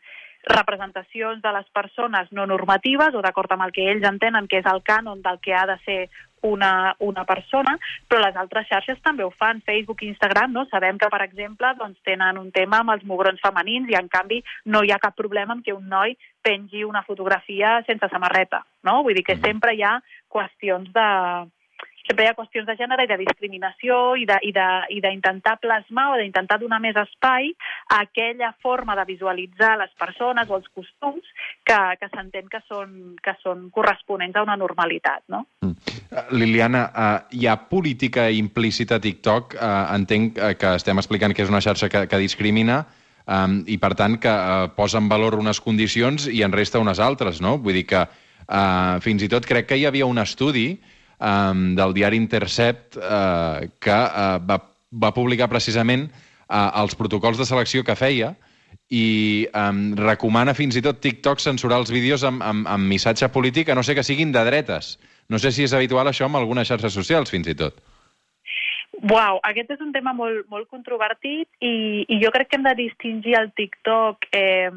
representacions 0.51 1.41
de 1.41 1.53
les 1.53 1.69
persones 1.69 2.31
no 2.31 2.47
normatives 2.49 3.15
o 3.15 3.21
d'acord 3.21 3.51
amb 3.53 3.67
el 3.67 3.73
que 3.75 3.87
ells 3.91 4.07
entenen 4.07 4.47
que 4.49 4.59
és 4.61 4.67
el 4.67 4.81
cànon 4.83 5.21
del 5.21 5.39
que 5.39 5.53
ha 5.53 5.67
de 5.69 5.77
ser 5.85 5.99
una, 6.47 6.95
una 6.99 7.23
persona, 7.25 7.77
però 8.07 8.21
les 8.23 8.37
altres 8.39 8.67
xarxes 8.69 9.01
també 9.05 9.23
ho 9.23 9.31
fan, 9.31 9.61
Facebook 9.65 10.03
i 10.03 10.11
Instagram, 10.11 10.53
no? 10.57 10.65
Sabem 10.71 10.97
que, 11.01 11.09
per 11.11 11.21
exemple, 11.25 11.73
doncs, 11.79 12.01
tenen 12.07 12.39
un 12.41 12.51
tema 12.51 12.81
amb 12.81 12.95
els 12.95 13.05
mugrons 13.07 13.41
femenins 13.43 13.89
i, 13.91 13.97
en 13.99 14.09
canvi, 14.11 14.41
no 14.65 14.83
hi 14.83 14.91
ha 14.91 15.01
cap 15.01 15.15
problema 15.17 15.57
en 15.57 15.63
que 15.65 15.75
un 15.77 15.87
noi 15.89 16.17
pengi 16.41 16.83
una 16.83 17.03
fotografia 17.05 17.79
sense 17.87 18.09
samarreta, 18.11 18.63
no? 18.87 19.01
Vull 19.05 19.17
dir 19.17 19.25
que 19.27 19.37
sempre 19.39 19.75
hi 19.77 19.83
ha 19.85 19.97
qüestions 20.31 20.89
de, 20.95 21.09
sempre 22.07 22.25
hi 22.25 22.31
ha 22.31 22.37
qüestions 22.37 22.67
de 22.67 22.75
gènere 22.79 23.05
i 23.05 23.09
de 23.09 23.17
discriminació 23.21 23.99
i 24.17 24.25
d'intentar 24.25 25.57
plasmar 25.61 26.07
o 26.13 26.19
d'intentar 26.19 26.59
donar 26.61 26.81
més 26.83 26.97
espai 26.97 27.51
a 27.91 28.01
aquella 28.05 28.53
forma 28.61 28.95
de 28.99 29.05
visualitzar 29.09 29.77
les 29.81 29.91
persones 29.99 30.49
o 30.49 30.59
els 30.59 30.69
costums 30.75 31.27
que, 31.67 31.79
que 31.99 32.11
s'entén 32.13 32.49
que 32.51 32.61
són, 32.67 33.17
que 33.23 33.35
són 33.43 33.69
corresponents 33.73 34.37
a 34.37 34.45
una 34.47 34.57
normalitat, 34.59 35.23
no? 35.29 35.45
Mm. 35.65 35.75
Eh, 36.11 36.25
Liliana, 36.35 36.85
uh, 36.91 37.19
hi 37.31 37.47
ha 37.47 37.55
política 37.69 38.29
implícita 38.31 38.97
a 38.97 39.03
TikTok. 39.03 39.55
Uh, 39.55 39.93
entenc 39.95 40.39
que 40.59 40.73
estem 40.75 40.99
explicant 40.99 41.35
que 41.35 41.45
és 41.45 41.51
una 41.53 41.61
xarxa 41.63 41.89
que, 41.91 42.05
que 42.11 42.19
discrimina 42.19 42.81
um, 43.25 43.61
i, 43.67 43.77
per 43.81 43.93
tant, 43.99 44.17
que 44.21 44.31
uh, 44.31 44.71
posa 44.75 44.99
en 44.99 45.07
valor 45.11 45.37
unes 45.39 45.61
condicions 45.63 46.27
i 46.27 46.43
en 46.43 46.51
resta 46.55 46.81
unes 46.83 46.99
altres, 46.99 47.41
no? 47.43 47.57
Vull 47.63 47.79
dir 47.79 47.85
que 47.93 48.01
uh, 48.03 48.97
fins 49.03 49.23
i 49.23 49.29
tot 49.31 49.47
crec 49.47 49.69
que 49.71 49.79
hi 49.79 49.87
havia 49.87 50.09
un 50.09 50.19
estudi 50.21 50.73
um, 51.21 51.71
del 51.77 51.93
diari 51.95 52.19
Intercept 52.19 52.97
uh, 52.97 53.61
que 53.79 53.95
uh, 53.95 54.37
va, 54.43 54.57
va 54.91 55.13
publicar 55.15 55.49
precisament 55.51 56.09
uh, 56.09 56.71
els 56.81 56.97
protocols 56.97 57.39
de 57.39 57.47
selecció 57.47 57.85
que 57.87 57.95
feia 57.95 58.33
i 58.91 59.47
um, 59.55 59.93
recomana 59.95 60.55
fins 60.57 60.75
i 60.75 60.83
tot 60.83 60.99
TikTok 60.99 61.39
censurar 61.39 61.79
els 61.79 61.93
vídeos 61.93 62.25
amb, 62.27 62.43
amb, 62.43 62.67
amb 62.67 62.91
missatge 62.91 63.29
polític, 63.31 63.69
a 63.71 63.77
no 63.77 63.85
ser 63.87 63.95
que 63.95 64.03
siguin 64.03 64.33
de 64.35 64.43
dretes. 64.47 64.97
No 65.31 65.39
sé 65.39 65.53
si 65.55 65.63
és 65.63 65.73
habitual 65.77 66.09
això 66.11 66.27
amb 66.27 66.41
algunes 66.41 66.67
xarxes 66.67 66.93
socials, 66.97 67.31
fins 67.31 67.47
i 67.47 67.55
tot. 67.55 67.79
Uau, 69.01 69.39
aquest 69.47 69.71
és 69.77 69.79
un 69.81 69.93
tema 69.95 70.11
molt, 70.13 70.43
molt 70.51 70.67
controvertit 70.69 71.47
i, 71.63 72.03
i 72.11 72.19
jo 72.21 72.29
crec 72.35 72.51
que 72.51 72.59
hem 72.59 72.67
de 72.67 72.75
distingir 72.77 73.37
el 73.39 73.47
TikTok, 73.55 74.27
eh, 74.35 74.69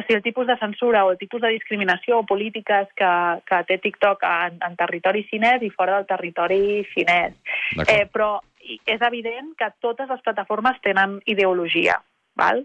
sigui, 0.00 0.16
el 0.16 0.22
tipus 0.24 0.46
de 0.48 0.56
censura 0.56 1.04
o 1.04 1.10
el 1.12 1.18
tipus 1.20 1.42
de 1.42 1.50
discriminació 1.52 2.20
o 2.20 2.26
polítiques 2.26 2.88
que, 2.96 3.10
que 3.48 3.58
té 3.68 3.78
TikTok 3.82 4.24
en, 4.28 4.56
en 4.64 4.78
territori 4.78 5.26
xinès 5.28 5.62
i 5.62 5.70
fora 5.74 5.98
del 5.98 6.08
territori 6.08 6.80
xinès. 6.94 7.36
Eh, 7.84 8.06
però 8.08 8.38
és 8.62 9.02
evident 9.02 9.52
que 9.58 9.68
totes 9.84 10.08
les 10.08 10.24
plataformes 10.24 10.80
tenen 10.86 11.20
ideologia. 11.26 12.00
val? 12.34 12.62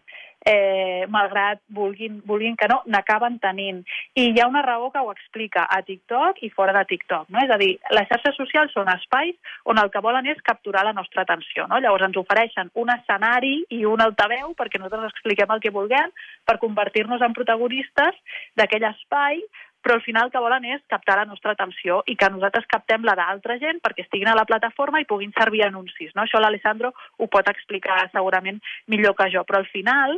Eh, 0.48 1.06
malgrat 1.12 1.60
vulguin, 1.68 2.22
vulguin 2.26 2.56
que 2.56 2.70
no, 2.72 2.80
n'acaben 2.88 3.38
tenint. 3.44 3.82
I 4.16 4.30
hi 4.32 4.40
ha 4.40 4.48
una 4.48 4.64
raó 4.64 4.90
que 4.94 5.04
ho 5.04 5.12
explica 5.12 5.66
a 5.70 5.82
TikTok 5.84 6.40
i 6.48 6.52
fora 6.56 6.76
de 6.78 6.86
TikTok. 6.88 7.28
No? 7.34 7.44
És 7.44 7.52
a 7.52 7.60
dir, 7.60 7.74
les 7.98 8.08
xarxes 8.12 8.40
socials 8.40 8.72
són 8.76 8.92
espais 8.94 9.36
on 9.66 9.82
el 9.82 9.92
que 9.92 10.04
volen 10.04 10.30
és 10.32 10.42
capturar 10.48 10.86
la 10.88 10.96
nostra 10.96 11.28
atenció. 11.28 11.68
No? 11.68 11.82
Llavors 11.84 12.08
ens 12.08 12.20
ofereixen 12.24 12.72
un 12.80 12.94
escenari 12.96 13.58
i 13.76 13.84
un 13.86 14.04
altaveu 14.04 14.56
perquè 14.58 14.80
nosaltres 14.80 15.12
expliquem 15.12 15.52
el 15.52 15.64
que 15.64 15.76
vulguem 15.76 16.16
per 16.48 16.60
convertir-nos 16.64 17.24
en 17.26 17.36
protagonistes 17.36 18.16
d'aquell 18.56 18.88
espai 18.94 19.44
però 19.88 19.96
al 19.96 20.02
final 20.04 20.26
el 20.26 20.32
que 20.34 20.42
volen 20.44 20.66
és 20.68 20.82
captar 20.92 21.16
la 21.16 21.28
nostra 21.30 21.54
atenció 21.54 22.02
i 22.12 22.18
que 22.20 22.28
nosaltres 22.34 22.66
captem 22.68 23.06
la 23.08 23.14
d'altra 23.16 23.56
gent 23.62 23.78
perquè 23.80 24.04
estiguin 24.04 24.28
a 24.28 24.36
la 24.36 24.44
plataforma 24.50 25.00
i 25.00 25.08
puguin 25.08 25.32
servir 25.38 25.62
anuncis. 25.64 26.12
No? 26.16 26.26
Això 26.26 26.42
l'Alessandro 26.44 26.92
ho 26.92 27.28
pot 27.32 27.48
explicar 27.48 28.02
segurament 28.12 28.60
millor 28.92 29.16
que 29.16 29.30
jo, 29.32 29.46
però 29.48 29.62
al 29.62 29.70
final 29.72 30.18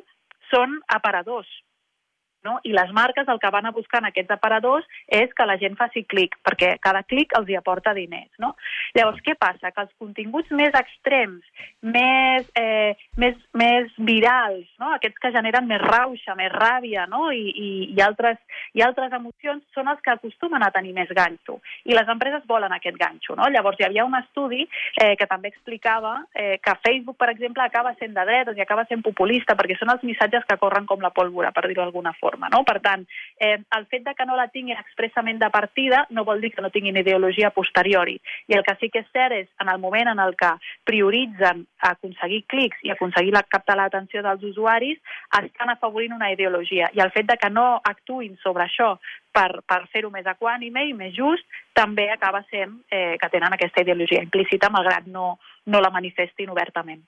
són 0.53 0.79
aparadors. 0.96 1.50
No? 2.46 2.60
I 2.63 2.72
les 2.72 2.91
marques 2.96 3.27
el 3.27 3.39
que 3.39 3.51
van 3.51 3.67
a 3.67 3.74
buscar 3.75 4.00
en 4.00 4.08
aquests 4.10 4.31
aparadors 4.31 4.86
és 5.08 5.31
que 5.36 5.48
la 5.48 5.58
gent 5.60 5.75
faci 5.79 6.05
clic, 6.08 6.38
perquè 6.46 6.77
cada 6.79 7.03
clic 7.03 7.34
els 7.38 7.50
hi 7.51 7.58
aporta 7.60 7.93
diners. 7.98 8.31
No? 8.39 8.53
Llavors, 8.96 9.19
què 9.25 9.36
passa? 9.39 9.74
Que 9.75 9.84
els 9.84 9.91
continguts 10.00 10.51
més 10.55 10.75
extrems, 10.79 11.43
més, 11.84 12.48
eh, 12.55 12.96
més, 13.19 13.36
més 13.60 13.91
virals, 13.98 14.69
no? 14.79 14.93
aquests 14.96 15.19
que 15.19 15.34
generen 15.36 15.67
més 15.67 15.84
rauxa, 15.84 16.38
més 16.39 16.51
ràbia 16.53 17.05
no? 17.12 17.27
I, 17.36 17.43
i, 17.51 17.69
i, 17.91 18.00
altres, 18.05 18.39
i 18.77 18.84
altres 18.86 19.12
emocions, 19.19 19.65
són 19.75 19.91
els 19.91 20.00
que 20.05 20.13
acostumen 20.13 20.63
a 20.63 20.72
tenir 20.75 20.96
més 20.96 21.12
ganxo. 21.15 21.60
I 21.89 21.98
les 21.98 22.08
empreses 22.08 22.48
volen 22.48 22.72
aquest 22.75 22.98
ganxo. 23.00 23.36
No? 23.36 23.50
Llavors, 23.51 23.79
hi 23.79 23.89
havia 23.89 24.08
un 24.08 24.15
estudi 24.19 24.63
eh, 24.63 25.15
que 25.19 25.27
també 25.27 25.51
explicava 25.51 26.15
eh, 26.34 26.58
que 26.63 26.77
Facebook, 26.88 27.19
per 27.19 27.34
exemple, 27.34 27.65
acaba 27.65 27.96
sent 28.00 28.15
de 28.15 28.25
dretes 28.31 28.58
i 28.58 28.63
acaba 28.63 28.88
sent 28.88 29.03
populista, 29.03 29.58
perquè 29.60 29.75
són 29.79 29.91
els 29.91 30.08
missatges 30.08 30.48
que 30.48 30.60
corren 30.62 30.88
com 30.88 31.03
la 31.03 31.12
pólvora, 31.15 31.51
per 31.51 31.67
dir-ho 31.67 31.84
d'alguna 31.84 32.15
forma. 32.19 32.29
No? 32.52 32.64
Per 32.64 32.80
tant, 32.82 33.06
eh, 33.40 33.58
el 33.78 33.86
fet 33.88 34.04
de 34.04 34.14
que 34.16 34.26
no 34.26 34.36
la 34.36 34.48
tinguin 34.50 34.78
expressament 34.78 35.40
de 35.40 35.50
partida 35.50 36.06
no 36.10 36.24
vol 36.26 36.42
dir 36.42 36.52
que 36.54 36.62
no 36.62 36.70
tinguin 36.70 36.98
ideologia 36.98 37.50
posteriori. 37.50 38.20
I 38.48 38.54
el 38.54 38.64
que 38.64 38.76
sí 38.80 38.90
que 38.90 39.00
és 39.00 39.12
cert 39.12 39.32
és, 39.34 39.48
en 39.60 39.70
el 39.70 39.80
moment 39.80 40.08
en 40.08 40.20
el 40.20 40.36
que 40.36 40.52
prioritzen 40.86 41.66
aconseguir 41.80 42.44
clics 42.48 42.78
i 42.84 42.92
aconseguir 42.92 43.34
la, 43.34 43.44
captar 43.44 43.78
l'atenció 43.78 44.22
dels 44.26 44.44
usuaris, 44.44 45.00
estan 45.42 45.70
afavorint 45.70 46.14
una 46.14 46.32
ideologia. 46.32 46.90
I 46.94 47.00
el 47.04 47.12
fet 47.12 47.28
de 47.30 47.38
que 47.38 47.50
no 47.50 47.82
actuïn 47.84 48.38
sobre 48.44 48.66
això 48.66 48.98
per, 49.32 49.62
per 49.68 49.84
fer-ho 49.94 50.10
més 50.12 50.26
equànime 50.26 50.84
i 50.90 50.94
més 50.94 51.14
just, 51.16 51.46
també 51.74 52.10
acaba 52.12 52.44
sent 52.50 52.82
eh, 52.92 53.16
que 53.22 53.30
tenen 53.30 53.54
aquesta 53.54 53.82
ideologia 53.82 54.24
implícita, 54.24 54.70
malgrat 54.70 55.06
no, 55.08 55.38
no 55.66 55.82
la 55.82 55.90
manifestin 55.94 56.50
obertament. 56.50 57.04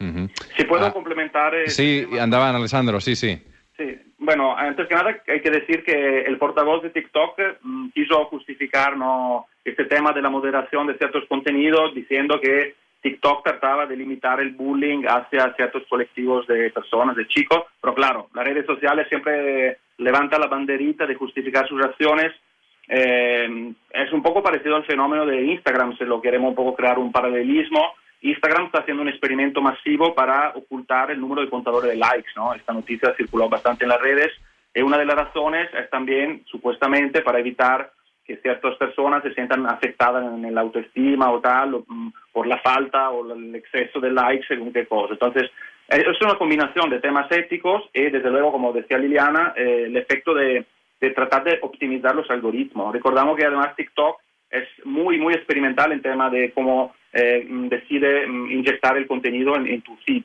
Mm 0.00 0.10
-hmm. 0.14 0.28
Si 0.56 0.64
puedo 0.64 0.86
Ah. 0.86 0.92
complementar... 0.92 1.54
eh, 1.54 1.68
Sí, 1.68 2.06
endavant, 2.18 2.56
Alessandro, 2.56 3.00
sí, 3.00 3.14
sí. 3.16 3.38
Sí, 3.76 3.98
bueno, 4.24 4.56
antes 4.56 4.88
que 4.88 4.94
nada 4.94 5.16
hay 5.26 5.40
que 5.40 5.50
decir 5.50 5.84
que 5.84 6.22
el 6.22 6.38
portavoz 6.38 6.82
de 6.82 6.90
TikTok 6.90 7.38
mm, 7.62 7.88
quiso 7.90 8.24
justificar 8.26 8.96
¿no? 8.96 9.46
este 9.64 9.84
tema 9.84 10.12
de 10.12 10.22
la 10.22 10.30
moderación 10.30 10.86
de 10.86 10.96
ciertos 10.98 11.24
contenidos 11.28 11.94
diciendo 11.94 12.40
que 12.40 12.74
TikTok 13.02 13.44
trataba 13.44 13.86
de 13.86 13.96
limitar 13.96 14.40
el 14.40 14.52
bullying 14.52 15.04
hacia 15.06 15.54
ciertos 15.54 15.82
colectivos 15.88 16.46
de 16.46 16.70
personas, 16.70 17.14
de 17.14 17.28
chicos, 17.28 17.64
pero 17.80 17.94
claro, 17.94 18.28
las 18.34 18.44
redes 18.44 18.64
sociales 18.64 19.06
siempre 19.08 19.78
levantan 19.98 20.40
la 20.40 20.46
banderita 20.46 21.06
de 21.06 21.14
justificar 21.14 21.68
sus 21.68 21.82
acciones. 21.84 22.32
Eh, 22.88 23.74
es 23.92 24.12
un 24.12 24.22
poco 24.22 24.42
parecido 24.42 24.76
al 24.76 24.86
fenómeno 24.86 25.26
de 25.26 25.42
Instagram, 25.42 25.96
si 25.98 26.04
lo 26.04 26.22
queremos 26.22 26.50
un 26.50 26.54
poco 26.54 26.74
crear 26.74 26.98
un 26.98 27.12
paralelismo. 27.12 27.92
Instagram 28.24 28.66
está 28.66 28.80
haciendo 28.80 29.02
un 29.02 29.08
experimento 29.08 29.60
masivo 29.60 30.14
para 30.14 30.52
ocultar 30.54 31.10
el 31.10 31.20
número 31.20 31.42
de 31.42 31.50
contadores 31.50 31.90
de 31.90 31.96
likes, 31.96 32.30
¿no? 32.34 32.54
Esta 32.54 32.72
noticia 32.72 33.14
circuló 33.16 33.50
bastante 33.50 33.84
en 33.84 33.90
las 33.90 34.00
redes 34.00 34.32
y 34.74 34.80
una 34.80 34.96
de 34.96 35.04
las 35.04 35.16
razones 35.16 35.68
es 35.74 35.90
también, 35.90 36.42
supuestamente, 36.46 37.20
para 37.20 37.38
evitar 37.38 37.92
que 38.24 38.38
ciertas 38.38 38.76
personas 38.76 39.22
se 39.22 39.34
sientan 39.34 39.66
afectadas 39.66 40.24
en 40.24 40.54
la 40.54 40.62
autoestima 40.62 41.30
o 41.30 41.40
tal, 41.40 41.74
o, 41.74 41.84
mm, 41.86 42.12
por 42.32 42.46
la 42.46 42.58
falta 42.60 43.10
o 43.10 43.30
el 43.30 43.54
exceso 43.54 44.00
de 44.00 44.10
likes 44.10 44.46
según 44.48 44.72
qué 44.72 44.86
cosa. 44.86 45.12
Entonces, 45.12 45.50
eh, 45.90 46.02
es 46.10 46.20
una 46.22 46.36
combinación 46.36 46.88
de 46.88 47.00
temas 47.00 47.30
éticos 47.30 47.82
y, 47.92 48.04
desde 48.04 48.30
luego, 48.30 48.50
como 48.52 48.72
decía 48.72 48.96
Liliana, 48.96 49.52
eh, 49.54 49.84
el 49.86 49.96
efecto 49.98 50.32
de, 50.32 50.64
de 50.98 51.10
tratar 51.10 51.44
de 51.44 51.58
optimizar 51.60 52.16
los 52.16 52.30
algoritmos. 52.30 52.94
Recordamos 52.94 53.36
que 53.36 53.44
además 53.44 53.76
TikTok 53.76 54.16
es 54.50 54.66
muy, 54.86 55.18
muy 55.18 55.34
experimental 55.34 55.92
en 55.92 56.00
tema 56.00 56.30
de 56.30 56.52
cómo 56.52 56.94
eh, 57.14 57.46
decide 57.48 58.26
mm, 58.26 58.50
inyectar 58.50 58.96
el 58.96 59.06
contenido 59.06 59.56
en, 59.56 59.66
en 59.66 59.82
tu 59.82 59.96
feed. 60.04 60.24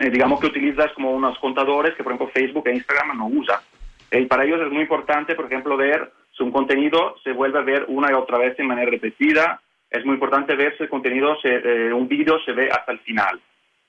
Eh, 0.00 0.10
digamos 0.10 0.40
que 0.40 0.46
utilizas 0.46 0.92
como 0.92 1.12
unos 1.12 1.38
contadores 1.38 1.94
que, 1.94 2.02
por 2.02 2.12
ejemplo, 2.12 2.32
Facebook 2.32 2.66
e 2.68 2.74
Instagram 2.74 3.18
no 3.18 3.26
usa. 3.26 3.62
Y 4.10 4.24
para 4.26 4.44
ellos 4.44 4.60
es 4.60 4.72
muy 4.72 4.82
importante, 4.82 5.34
por 5.34 5.46
ejemplo, 5.46 5.76
ver 5.76 6.10
si 6.36 6.42
un 6.42 6.52
contenido 6.52 7.16
se 7.22 7.32
vuelve 7.32 7.58
a 7.58 7.62
ver 7.62 7.84
una 7.88 8.10
y 8.10 8.14
otra 8.14 8.38
vez 8.38 8.56
de 8.56 8.64
manera 8.64 8.90
repetida. 8.90 9.60
Es 9.90 10.04
muy 10.04 10.14
importante 10.14 10.54
ver 10.54 10.76
si 10.76 10.84
el 10.84 10.88
contenido, 10.88 11.36
se, 11.40 11.48
eh, 11.48 11.92
un 11.92 12.08
vídeo 12.08 12.38
se 12.44 12.52
ve 12.52 12.68
hasta 12.70 12.92
el 12.92 13.00
final. 13.00 13.40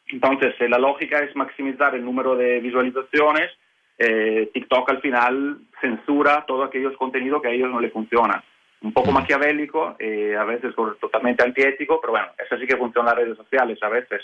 Entonces, 0.07 0.55
eh, 0.59 0.67
la 0.67 0.79
lógica 0.79 1.19
es 1.19 1.35
maximizar 1.35 1.95
el 1.95 2.03
número 2.03 2.35
de 2.35 2.59
visualizaciones. 2.59 3.51
Eh, 3.97 4.49
TikTok 4.53 4.89
al 4.89 5.01
final 5.01 5.57
censura 5.79 6.45
todos 6.47 6.67
aquellos 6.67 6.95
contenidos 6.97 7.41
que 7.41 7.49
a 7.49 7.51
ellos 7.51 7.69
no 7.69 7.79
le 7.79 7.91
funcionan. 7.91 8.41
Un 8.81 8.93
poco 8.93 9.11
maquiavélico, 9.11 9.95
eh, 9.99 10.35
a 10.37 10.45
veces 10.45 10.73
totalmente 11.01 11.43
antiético, 11.43 11.99
pero 11.99 12.13
bueno, 12.13 12.27
eso 12.37 12.57
sí 12.57 12.65
que 12.65 12.77
funciona 12.77 13.11
en 13.11 13.15
las 13.17 13.25
redes 13.25 13.37
sociales 13.37 13.77
a 13.81 13.89
veces. 13.89 14.21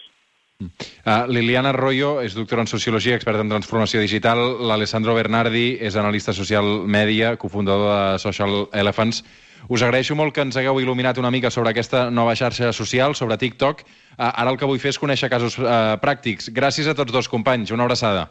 Uh, 0.60 1.28
Liliana 1.28 1.70
Arroyo 1.70 2.22
és 2.24 2.34
doctora 2.34 2.64
en 2.64 2.70
Sociologia, 2.72 3.18
experta 3.20 3.44
en 3.44 3.52
transformació 3.52 4.00
digital. 4.00 4.40
L'Alessandro 4.70 5.14
Bernardi 5.14 5.76
és 5.84 5.98
analista 6.00 6.34
social 6.34 6.64
mèdia, 6.88 7.36
cofundador 7.38 7.92
de 7.92 8.20
Social 8.24 8.70
Elephants. 8.72 9.22
Us 9.68 9.84
agraeixo 9.84 10.16
molt 10.16 10.34
que 10.34 10.46
ens 10.46 10.56
hagueu 10.56 10.80
il·luminat 10.80 11.20
una 11.20 11.34
mica 11.34 11.52
sobre 11.52 11.74
aquesta 11.74 12.08
nova 12.10 12.36
xarxa 12.40 12.72
social, 12.74 13.16
sobre 13.20 13.38
TikTok. 13.42 13.84
Uh, 14.16 14.32
ara 14.32 14.54
el 14.54 14.58
que 14.62 14.70
vull 14.70 14.80
fer 14.80 14.96
és 14.96 15.02
conèixer 15.02 15.30
casos 15.30 15.60
uh, 15.60 15.98
pràctics. 16.02 16.50
Gràcies 16.56 16.88
a 16.88 16.96
tots 16.96 17.12
dos 17.12 17.28
companys. 17.30 17.76
Una 17.76 17.84
abraçada. 17.84 18.30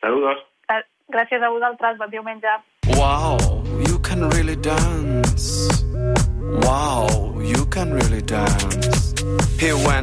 Saludos. 0.00 0.46
Gràcies 1.10 1.42
a 1.42 1.50
vosaltres, 1.50 1.98
bon 1.98 2.10
diumenge. 2.10 2.52
Wow, 2.94 3.36
you 3.86 3.98
can 3.98 4.30
really 4.30 4.56
dance. 4.56 4.89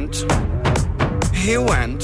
Went, 0.08 1.34
he 1.34 1.58
went. 1.58 2.00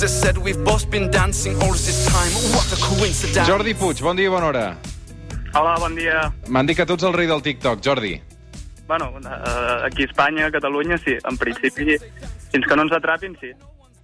They 0.00 0.06
said 0.06 0.38
we've 0.38 0.62
both 0.64 0.88
been 0.90 1.10
dancing 1.10 1.54
all 1.62 1.72
this 1.72 2.06
time. 2.06 2.30
What 2.54 2.70
a 2.72 2.76
coincidence. 2.76 3.48
Jordi 3.48 3.74
Puig, 3.74 4.00
bon 4.02 4.16
dia 4.16 4.26
i 4.26 4.30
bona 4.30 4.46
hora. 4.46 4.76
Hola, 5.54 5.76
bon 5.80 5.94
dia. 5.96 6.32
M'han 6.48 6.66
dit 6.68 6.76
que 6.76 6.86
tu 6.86 6.94
ets 6.94 7.04
el 7.08 7.14
rei 7.16 7.26
del 7.26 7.42
TikTok, 7.42 7.80
Jordi. 7.82 8.20
Bueno, 8.86 9.10
eh, 9.18 9.86
aquí 9.86 10.02
a 10.02 10.06
Espanya, 10.06 10.46
a 10.46 10.50
Catalunya, 10.52 10.98
sí. 10.98 11.16
En 11.28 11.36
principi, 11.36 11.96
fins 12.52 12.66
que 12.66 12.76
no 12.76 12.82
ens 12.86 12.92
atrapin, 12.92 13.36
sí. 13.40 13.50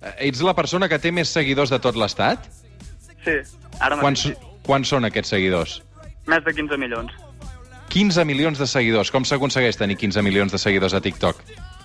Eh, 0.02 0.14
Ets 0.28 0.43
la 0.43 0.54
persona 0.54 0.88
que 0.88 0.99
té 0.99 1.12
més 1.12 1.31
seguidors 1.31 1.71
de 1.71 1.78
tot 1.78 1.97
l'estat? 1.97 2.49
Sí, 3.25 3.38
ara 3.81 3.97
Quants, 4.00 4.26
mateix 4.26 4.35
sí. 4.35 4.57
quants 4.66 4.88
són 4.90 5.04
aquests 5.09 5.31
seguidors? 5.31 5.78
Més 6.26 6.43
de 6.45 6.52
15 6.52 6.76
milions. 6.81 7.12
15 7.95 8.25
milions 8.26 8.59
de 8.59 8.66
seguidors. 8.66 9.12
Com 9.14 9.25
s'aconsegueix 9.25 9.78
tenir 9.78 9.97
15 9.97 10.23
milions 10.26 10.52
de 10.52 10.59
seguidors 10.59 10.97
a 10.97 11.00
TikTok? 11.00 11.40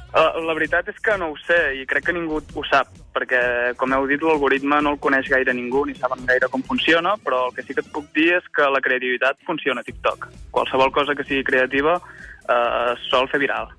Uh, 0.09 0.39
la 0.41 0.55
veritat 0.57 0.87
és 0.89 0.97
que 1.05 1.13
no 1.21 1.27
ho 1.29 1.35
sé 1.43 1.57
i 1.77 1.83
crec 1.85 2.07
que 2.07 2.13
ningú 2.15 2.39
ho 2.41 2.63
sap, 2.65 2.87
perquè, 3.13 3.39
com 3.77 3.91
heu 3.93 4.07
dit, 4.09 4.23
l'algoritme 4.25 4.79
no 4.81 4.95
el 4.95 5.01
coneix 5.03 5.27
gaire 5.29 5.53
ningú 5.53 5.83
ni 5.85 5.93
saben 5.93 6.23
gaire 6.25 6.49
com 6.49 6.63
funciona, 6.65 7.13
però 7.21 7.43
el 7.47 7.53
que 7.53 7.61
sí 7.67 7.75
que 7.77 7.83
et 7.85 7.91
puc 7.93 8.07
dir 8.17 8.31
és 8.39 8.47
que 8.55 8.65
la 8.73 8.81
creativitat 8.81 9.37
funciona 9.45 9.83
a 9.83 9.85
TikTok. 9.85 10.25
Qualsevol 10.55 10.89
cosa 10.95 11.13
que 11.13 11.27
sigui 11.27 11.45
creativa 11.45 11.99
uh, 12.01 12.95
sol 13.05 13.29
fer 13.29 13.43
viral. 13.43 13.69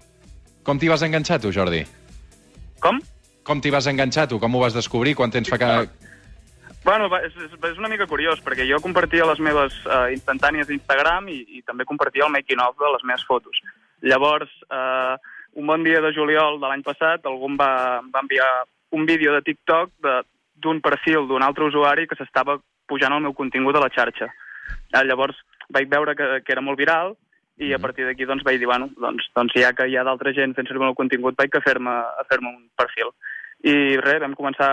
Com 0.62 0.78
t'hi 0.78 0.92
vas 0.92 1.02
enganxar, 1.02 1.40
tu, 1.42 1.50
Jordi? 1.50 1.82
Com? 2.78 3.02
Com 3.42 3.58
t'hi 3.58 3.74
vas 3.74 3.90
enganxar, 3.90 4.28
tu? 4.30 4.38
Com 4.38 4.54
ho 4.54 4.62
vas 4.62 4.76
descobrir? 4.76 5.16
Quan 5.18 5.34
temps 5.34 5.50
fa 5.50 5.58
que... 5.58 5.72
Bueno, 6.84 7.10
és, 7.18 7.34
és, 7.42 7.74
una 7.76 7.90
mica 7.90 8.06
curiós, 8.08 8.38
perquè 8.46 8.64
jo 8.70 8.78
compartia 8.80 9.26
les 9.28 9.42
meves 9.42 9.74
uh, 9.82 10.06
instantànies 10.14 10.70
d'Instagram 10.70 11.26
i, 11.28 11.42
i 11.58 11.66
també 11.66 11.84
compartia 11.90 12.24
el 12.28 12.32
making-of 12.38 12.78
de 12.78 12.94
les 12.94 13.04
meves 13.10 13.26
fotos. 13.26 13.58
Llavors, 14.06 14.54
uh, 14.70 15.18
un 15.54 15.66
bon 15.66 15.82
dia 15.84 16.00
de 16.00 16.12
juliol 16.14 16.60
de 16.60 16.68
l'any 16.68 16.82
passat, 16.82 17.24
algú 17.26 17.48
em 17.48 17.56
va, 17.58 18.00
em 18.02 18.10
va 18.10 18.22
enviar 18.22 18.48
un 18.92 19.06
vídeo 19.06 19.32
de 19.34 19.42
TikTok 19.42 19.90
de- 20.02 20.22
d'un 20.60 20.80
perfil 20.80 21.26
d'un 21.28 21.42
altre 21.42 21.64
usuari 21.64 22.06
que 22.06 22.16
s'estava 22.16 22.58
pujant 22.86 23.12
el 23.14 23.22
meu 23.22 23.32
contingut 23.32 23.76
a 23.76 23.80
la 23.80 23.88
xarxa. 23.88 24.28
Uh, 24.92 25.02
llavors, 25.06 25.36
vaig 25.70 25.88
veure 25.88 26.14
que, 26.14 26.42
que 26.44 26.52
era 26.52 26.60
molt 26.60 26.78
viral 26.78 27.14
i 27.60 27.72
a 27.72 27.78
partir 27.78 28.04
d'aquí 28.06 28.24
doncs, 28.26 28.42
vaig 28.44 28.58
dir, 28.58 28.66
bueno, 28.66 28.90
doncs, 28.96 29.26
doncs 29.36 29.52
ja 29.56 29.72
que 29.72 29.86
hi 29.88 29.96
ha 29.96 30.04
d'altra 30.04 30.32
gent 30.32 30.54
fent 30.56 30.66
servir 30.66 30.82
el 30.82 30.90
meu 30.90 30.98
contingut, 30.98 31.36
vaig 31.38 31.54
a 31.54 31.60
fer-me 31.60 31.94
fer 32.28 32.38
un 32.40 32.68
perfil. 32.76 33.10
I 33.62 33.96
res, 34.00 34.20
vam 34.22 34.34
començar 34.34 34.70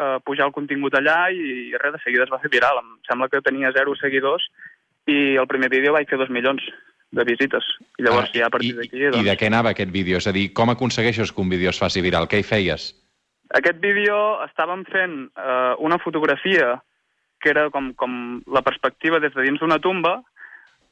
a 0.00 0.18
pujar 0.24 0.46
el 0.48 0.52
contingut 0.56 0.94
allà 0.96 1.30
i 1.32 1.72
res, 1.76 1.92
de 1.92 2.00
seguida 2.04 2.24
es 2.24 2.32
va 2.32 2.40
fer 2.40 2.50
viral. 2.50 2.80
Em 2.80 2.94
sembla 3.08 3.28
que 3.28 3.42
tenia 3.44 3.72
zero 3.76 3.94
seguidors 4.00 4.46
i 5.06 5.36
el 5.36 5.46
primer 5.46 5.68
vídeo 5.68 5.92
vaig 5.92 6.08
fer 6.08 6.18
dos 6.18 6.30
milions 6.30 6.62
de 7.12 7.24
visites. 7.28 7.66
I 8.00 8.06
llavors 8.06 8.32
ja 8.34 8.48
a 8.48 8.52
partir 8.52 8.72
d'aquí... 8.78 8.96
Ah, 8.96 9.08
I, 9.08 9.12
Doncs, 9.12 9.22
I 9.26 9.30
de 9.30 9.36
què 9.38 9.48
anava 9.50 9.72
aquest 9.72 9.92
vídeo? 9.92 10.18
És 10.18 10.26
a 10.26 10.34
dir, 10.34 10.48
com 10.56 10.72
aconsegueixes 10.72 11.32
que 11.32 11.44
un 11.44 11.52
vídeo 11.52 11.70
es 11.70 11.80
faci 11.80 12.02
viral? 12.04 12.28
Què 12.28 12.40
hi 12.40 12.46
feies? 12.48 12.90
Aquest 13.52 13.80
vídeo 13.84 14.16
estàvem 14.46 14.86
fent 14.88 15.16
eh, 15.28 15.74
una 15.84 16.00
fotografia 16.00 16.78
que 17.42 17.50
era 17.52 17.68
com, 17.74 17.90
com 17.98 18.40
la 18.46 18.62
perspectiva 18.64 19.20
des 19.20 19.34
de 19.34 19.44
dins 19.44 19.60
d'una 19.60 19.80
tomba, 19.82 20.20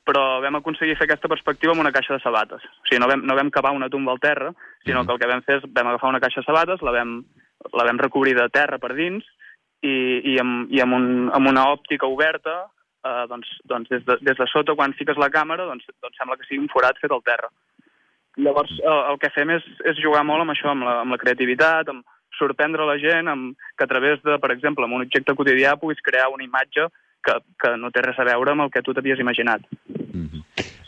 però 0.04 0.40
vam 0.42 0.58
aconseguir 0.58 0.96
fer 0.98 1.06
aquesta 1.06 1.30
perspectiva 1.30 1.72
amb 1.72 1.84
una 1.84 1.92
caixa 1.94 2.16
de 2.16 2.22
sabates. 2.24 2.64
O 2.64 2.88
sigui, 2.88 2.98
no 3.00 3.08
vam, 3.08 3.22
no 3.24 3.36
vam 3.38 3.52
cavar 3.54 3.70
una 3.76 3.88
tomba 3.88 4.12
al 4.12 4.20
terra, 4.20 4.50
sinó 4.84 5.04
que 5.06 5.14
el 5.14 5.20
que 5.22 5.28
vam 5.30 5.44
fer 5.46 5.60
és 5.60 5.68
vam 5.68 5.92
agafar 5.92 6.10
una 6.10 6.20
caixa 6.20 6.42
de 6.42 6.48
sabates, 6.48 6.82
la 6.82 6.94
vam, 6.96 7.20
la 7.78 7.86
vam 7.86 8.02
recobrir 8.02 8.34
de 8.36 8.48
terra 8.52 8.80
per 8.82 8.92
dins 8.98 9.24
i, 9.86 9.94
i, 10.32 10.36
amb, 10.42 10.72
i 10.74 10.82
amb, 10.82 10.96
un, 10.98 11.06
amb 11.36 11.52
una 11.52 11.68
òptica 11.70 12.10
oberta, 12.10 12.64
eh, 13.04 13.24
doncs, 13.30 13.50
doncs 13.70 13.90
des, 13.92 14.04
de, 14.06 14.18
des 14.20 14.38
de 14.38 14.46
sota, 14.52 14.76
quan 14.78 14.96
fiques 14.98 15.18
la 15.20 15.30
càmera, 15.32 15.66
doncs, 15.68 15.88
doncs 16.02 16.20
sembla 16.20 16.38
que 16.38 16.48
sigui 16.48 16.62
un 16.64 16.72
forat 16.72 16.98
fet 17.02 17.12
al 17.14 17.24
terra. 17.26 17.50
Llavors, 18.38 18.72
eh, 18.78 19.02
el 19.12 19.20
que 19.22 19.32
fem 19.34 19.52
és, 19.56 19.66
és 19.90 20.00
jugar 20.02 20.24
molt 20.26 20.44
amb 20.44 20.54
això, 20.54 20.72
amb 20.72 20.86
la, 20.86 21.00
amb 21.04 21.16
la 21.16 21.20
creativitat, 21.22 21.90
amb 21.92 22.04
sorprendre 22.38 22.86
la 22.88 22.96
gent, 23.02 23.28
amb, 23.28 23.56
que 23.76 23.86
a 23.86 23.90
través 23.90 24.22
de, 24.24 24.38
per 24.40 24.52
exemple, 24.54 24.86
amb 24.86 24.96
un 24.96 25.04
objecte 25.06 25.34
quotidià 25.36 25.76
puguis 25.80 26.00
crear 26.04 26.30
una 26.32 26.46
imatge 26.46 26.88
que, 27.24 27.36
que 27.60 27.74
no 27.76 27.90
té 27.92 28.04
res 28.04 28.20
a 28.20 28.26
veure 28.28 28.54
amb 28.54 28.64
el 28.64 28.70
que 28.72 28.82
tu 28.84 28.94
t'havies 28.96 29.20
imaginat. 29.20 29.66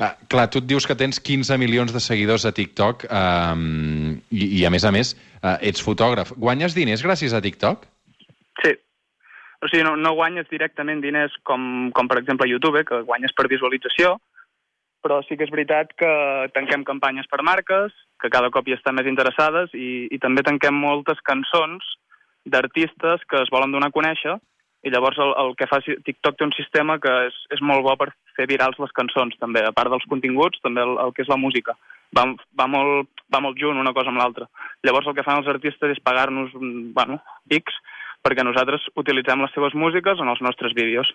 Ah, 0.03 0.15
clar, 0.31 0.49
tu 0.51 0.63
et 0.63 0.67
dius 0.67 0.87
que 0.89 0.97
tens 0.99 1.21
15 1.23 1.59
milions 1.61 1.93
de 1.95 2.01
seguidors 2.03 2.47
a 2.49 2.55
TikTok 2.57 3.05
um, 3.07 4.17
i, 4.33 4.47
i, 4.47 4.63
a 4.67 4.71
més 4.73 4.87
a 4.89 4.91
més, 4.95 5.13
uh, 5.43 5.59
ets 5.61 5.85
fotògraf. 5.85 6.33
Guanyes 6.41 6.75
diners 6.75 7.05
gràcies 7.05 7.37
a 7.37 7.43
TikTok? 7.45 7.85
Sí. 8.65 8.73
O 9.63 9.71
sigui, 9.71 9.85
no, 9.87 9.95
no 9.97 10.15
guanyes 10.19 10.49
directament 10.51 11.01
diners 11.03 11.35
com, 11.47 11.91
com 11.95 12.09
per 12.11 12.19
exemple, 12.19 12.49
YouTube, 12.51 12.83
que 12.89 13.03
guanyes 13.07 13.35
per 13.37 13.47
visualització, 13.51 14.17
però 15.03 15.21
sí 15.27 15.37
que 15.39 15.47
és 15.47 15.53
veritat 15.55 15.93
que 15.99 16.13
tanquem 16.55 16.87
campanyes 16.87 17.29
per 17.31 17.43
marques, 17.47 17.95
que 18.23 18.31
cada 18.31 18.51
cop 18.55 18.67
hi 18.67 18.77
estan 18.77 18.99
més 18.99 19.09
interessades, 19.11 19.75
i, 19.75 20.09
i 20.11 20.19
també 20.23 20.45
tanquem 20.47 20.75
moltes 20.79 21.23
cançons 21.27 21.87
d'artistes 22.47 23.23
que 23.31 23.43
es 23.43 23.51
volen 23.55 23.75
donar 23.75 23.91
a 23.91 23.95
conèixer, 23.95 24.39
i 24.83 24.91
llavors 24.91 25.19
el, 25.23 25.31
el 25.39 25.53
que 25.59 25.69
fa 25.71 25.79
TikTok 25.83 26.39
té 26.39 26.47
un 26.47 26.55
sistema 26.57 26.99
que 27.03 27.11
és, 27.29 27.35
és 27.55 27.61
molt 27.63 27.85
bo 27.87 27.95
per 27.99 28.09
fer 28.37 28.49
virals 28.51 28.79
les 28.83 28.95
cançons, 28.97 29.37
també. 29.39 29.63
A 29.63 29.75
part 29.75 29.93
dels 29.93 30.07
continguts, 30.11 30.59
també 30.65 30.83
el, 30.83 30.97
el 31.05 31.13
que 31.15 31.23
és 31.23 31.31
la 31.31 31.39
música. 31.39 31.77
Va, 32.19 32.25
va, 32.59 32.67
molt, 32.71 33.11
va 33.31 33.41
molt 33.45 33.61
junt 33.61 33.79
una 33.79 33.95
cosa 33.95 34.11
amb 34.11 34.19
l'altra. 34.19 34.49
Llavors 34.83 35.07
el 35.07 35.15
que 35.15 35.25
fan 35.27 35.39
els 35.39 35.51
artistes 35.53 35.95
és 35.95 36.03
pagar-nos, 36.03 36.51
bueno, 36.99 37.21
X, 37.63 37.79
perquè 38.23 38.45
nosaltres 38.47 38.87
utilitzem 38.99 39.43
les 39.43 39.53
seves 39.55 39.75
músiques 39.75 40.21
en 40.23 40.31
els 40.31 40.43
nostres 40.45 40.75
vídeos. 40.79 41.11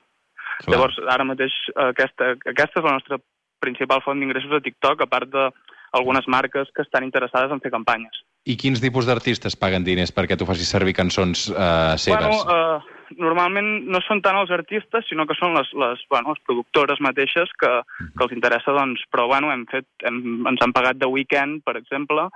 Clar. 0.58 0.74
Llavors, 0.74 1.00
ara 1.08 1.26
mateix, 1.28 1.54
aquesta, 1.90 2.34
aquesta 2.50 2.82
és 2.82 2.86
la 2.86 2.96
nostra 2.98 3.20
principal 3.64 4.04
font 4.06 4.20
d'ingressos 4.20 4.54
a 4.58 4.64
TikTok, 4.64 5.02
a 5.02 5.10
part 5.10 5.30
d'algunes 5.32 6.28
marques 6.30 6.70
que 6.76 6.84
estan 6.86 7.06
interessades 7.08 7.54
en 7.54 7.62
fer 7.64 7.74
campanyes. 7.74 8.24
I 8.48 8.56
quins 8.60 8.80
tipus 8.80 9.08
d'artistes 9.08 9.58
paguen 9.60 9.84
diners 9.84 10.14
perquè 10.16 10.38
tu 10.40 10.48
facis 10.48 10.70
servir 10.72 10.96
cançons 10.96 11.50
uh, 11.52 11.98
seves? 12.00 12.32
Bueno, 12.32 12.80
uh, 12.80 13.18
normalment 13.20 13.88
no 13.92 14.02
són 14.06 14.22
tant 14.24 14.40
els 14.40 14.52
artistes, 14.56 15.06
sinó 15.10 15.28
que 15.28 15.36
són 15.40 15.56
les, 15.58 15.70
les, 15.76 16.04
bueno, 16.12 16.36
les 16.36 16.44
productores 16.48 17.02
mateixes 17.04 17.52
que, 17.60 17.72
que 18.00 18.26
els 18.26 18.36
interessa, 18.36 18.76
doncs, 18.76 19.04
però 19.12 19.28
bueno, 19.32 19.52
hem 19.54 19.66
fet, 19.72 19.88
hem, 20.08 20.48
ens 20.48 20.64
han 20.64 20.76
pagat 20.76 21.00
The 21.02 21.12
Weeknd, 21.12 21.64
per 21.68 21.78
exemple, 21.80 22.30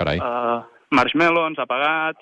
Carai. 0.00 0.20
uh, 0.20 0.64
Marshmello 0.96 1.44
ens 1.50 1.60
ha 1.60 1.68
pagat, 1.70 2.18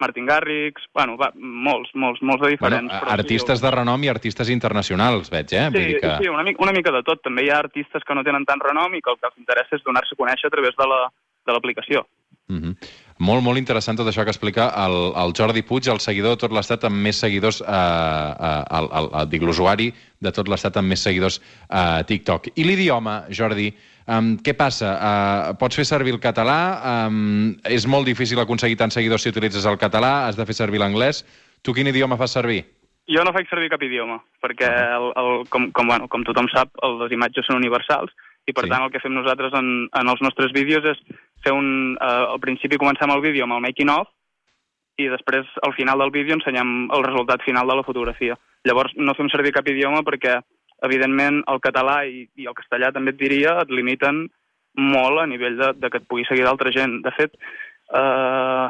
Martin 0.00 0.26
Garrix, 0.26 0.82
bueno, 0.94 1.16
va, 1.20 1.30
molts, 1.36 1.90
molts, 1.94 2.22
molts 2.22 2.42
de 2.42 2.50
diferents. 2.56 2.88
Bueno, 2.90 3.04
però 3.04 3.12
artistes 3.18 3.58
sí, 3.60 3.64
de 3.66 3.70
renom 3.76 4.04
i 4.04 4.08
artistes 4.08 4.48
internacionals, 4.48 5.30
veig, 5.30 5.52
eh? 5.52 5.68
Vull 5.70 5.80
Sí, 5.82 5.86
dir 5.92 6.00
que... 6.00 6.14
sí, 6.22 6.28
una 6.28 6.42
mica, 6.42 6.62
una 6.62 6.72
mica 6.72 6.90
de 6.92 7.02
tot. 7.02 7.22
També 7.22 7.44
hi 7.44 7.50
ha 7.50 7.58
artistes 7.58 8.02
que 8.06 8.14
no 8.14 8.24
tenen 8.24 8.44
tant 8.48 8.60
renom 8.64 8.94
i 8.94 9.00
que 9.02 9.10
el 9.12 9.18
que 9.20 9.28
els 9.30 9.38
interessa 9.38 9.76
és 9.76 9.84
donar-se 9.84 10.16
a 10.16 10.20
conèixer 10.22 10.48
a 10.48 10.50
través 10.56 10.74
de 10.76 10.86
la- 10.88 11.08
de 11.46 11.52
l'aplicació. 11.52 12.06
Mm 12.48 12.58
-hmm. 12.60 12.76
Molt, 13.20 13.42
molt 13.42 13.58
interessant 13.58 13.96
tot 13.98 14.06
això 14.08 14.24
que 14.24 14.30
explica 14.30 14.72
el, 14.86 15.12
el 15.16 15.32
Jordi 15.36 15.62
Puig, 15.62 15.86
el 15.88 16.00
seguidor 16.00 16.30
de 16.30 16.36
tot 16.36 16.52
l'estat 16.52 16.84
amb 16.84 16.96
més 16.96 17.16
seguidors, 17.16 17.60
eh, 17.60 17.66
eh, 17.66 18.64
el, 18.78 18.88
el, 18.98 19.08
el, 19.20 19.28
dic, 19.28 19.42
l'usuari 19.42 19.92
de 20.18 20.32
tot 20.32 20.48
l'estat 20.48 20.76
amb 20.76 20.88
més 20.88 21.00
seguidors 21.02 21.40
a 21.68 22.02
TikTok. 22.02 22.48
I 22.56 22.64
l'idioma, 22.64 23.24
Jordi, 23.30 23.72
um, 24.10 24.32
què 24.42 24.54
passa? 24.58 24.90
Uh, 24.96 25.54
pots 25.60 25.78
fer 25.78 25.86
servir 25.88 26.12
el 26.16 26.20
català? 26.20 26.58
Um, 27.06 27.54
és 27.64 27.86
molt 27.86 28.08
difícil 28.10 28.40
aconseguir 28.42 28.76
tants 28.80 28.98
seguidors 28.98 29.22
si 29.22 29.32
utilitzes 29.32 29.66
el 29.70 29.78
català? 29.78 30.26
Has 30.26 30.36
de 30.36 30.46
fer 30.48 30.58
servir 30.58 30.82
l'anglès? 30.82 31.22
Tu 31.62 31.74
quin 31.76 31.88
idioma 31.88 32.18
fas 32.20 32.34
servir? 32.36 32.64
Jo 33.10 33.24
no 33.26 33.32
faig 33.34 33.48
servir 33.50 33.70
cap 33.72 33.82
idioma, 33.82 34.20
perquè, 34.42 34.68
el, 34.70 35.08
el, 35.18 35.30
com, 35.50 35.70
com, 35.74 35.88
bueno, 35.90 36.06
com 36.08 36.22
tothom 36.22 36.46
sap, 36.52 36.70
les 37.00 37.14
imatges 37.16 37.48
són 37.48 37.58
universals, 37.58 38.12
i 38.46 38.52
per 38.54 38.64
Sí. 38.64 38.70
tant 38.70 38.84
el 38.84 38.92
que 38.92 39.00
fem 39.02 39.12
nosaltres 39.14 39.52
en, 39.58 39.88
en 39.98 40.08
els 40.08 40.20
nostres 40.22 40.52
vídeos 40.52 40.84
és 40.84 41.00
fer 41.44 41.52
un... 41.52 41.96
Eh, 42.00 42.24
al 42.34 42.40
principi 42.40 42.78
comencem 42.78 43.10
el 43.10 43.20
vídeo 43.24 43.44
amb 43.44 43.56
el 43.58 43.64
making 43.66 43.90
of, 43.90 44.08
i 45.00 45.08
després, 45.08 45.48
al 45.66 45.74
final 45.74 45.98
del 45.98 46.12
vídeo, 46.14 46.36
ensenyem 46.36 46.90
el 46.92 47.04
resultat 47.04 47.42
final 47.42 47.66
de 47.66 47.76
la 47.80 47.84
fotografia. 47.86 48.36
Llavors, 48.68 48.92
no 48.96 49.14
fem 49.16 49.30
servir 49.32 49.54
cap 49.56 49.68
idioma 49.68 50.04
perquè, 50.06 50.38
evidentment, 50.86 51.42
el 51.52 51.60
català 51.64 52.04
i, 52.08 52.24
i 52.36 52.46
el 52.50 52.56
castellà, 52.56 52.92
també 52.92 53.14
et 53.14 53.20
diria, 53.20 53.58
et 53.62 53.72
limiten 53.74 54.26
molt 54.80 55.20
a 55.20 55.26
nivell 55.26 55.58
de, 55.58 55.72
de 55.76 55.90
que 55.90 56.00
et 56.00 56.08
pugui 56.08 56.24
seguir 56.28 56.46
d'altra 56.46 56.72
gent. 56.74 57.00
De 57.04 57.12
fet, 57.16 57.34
eh, 57.92 58.68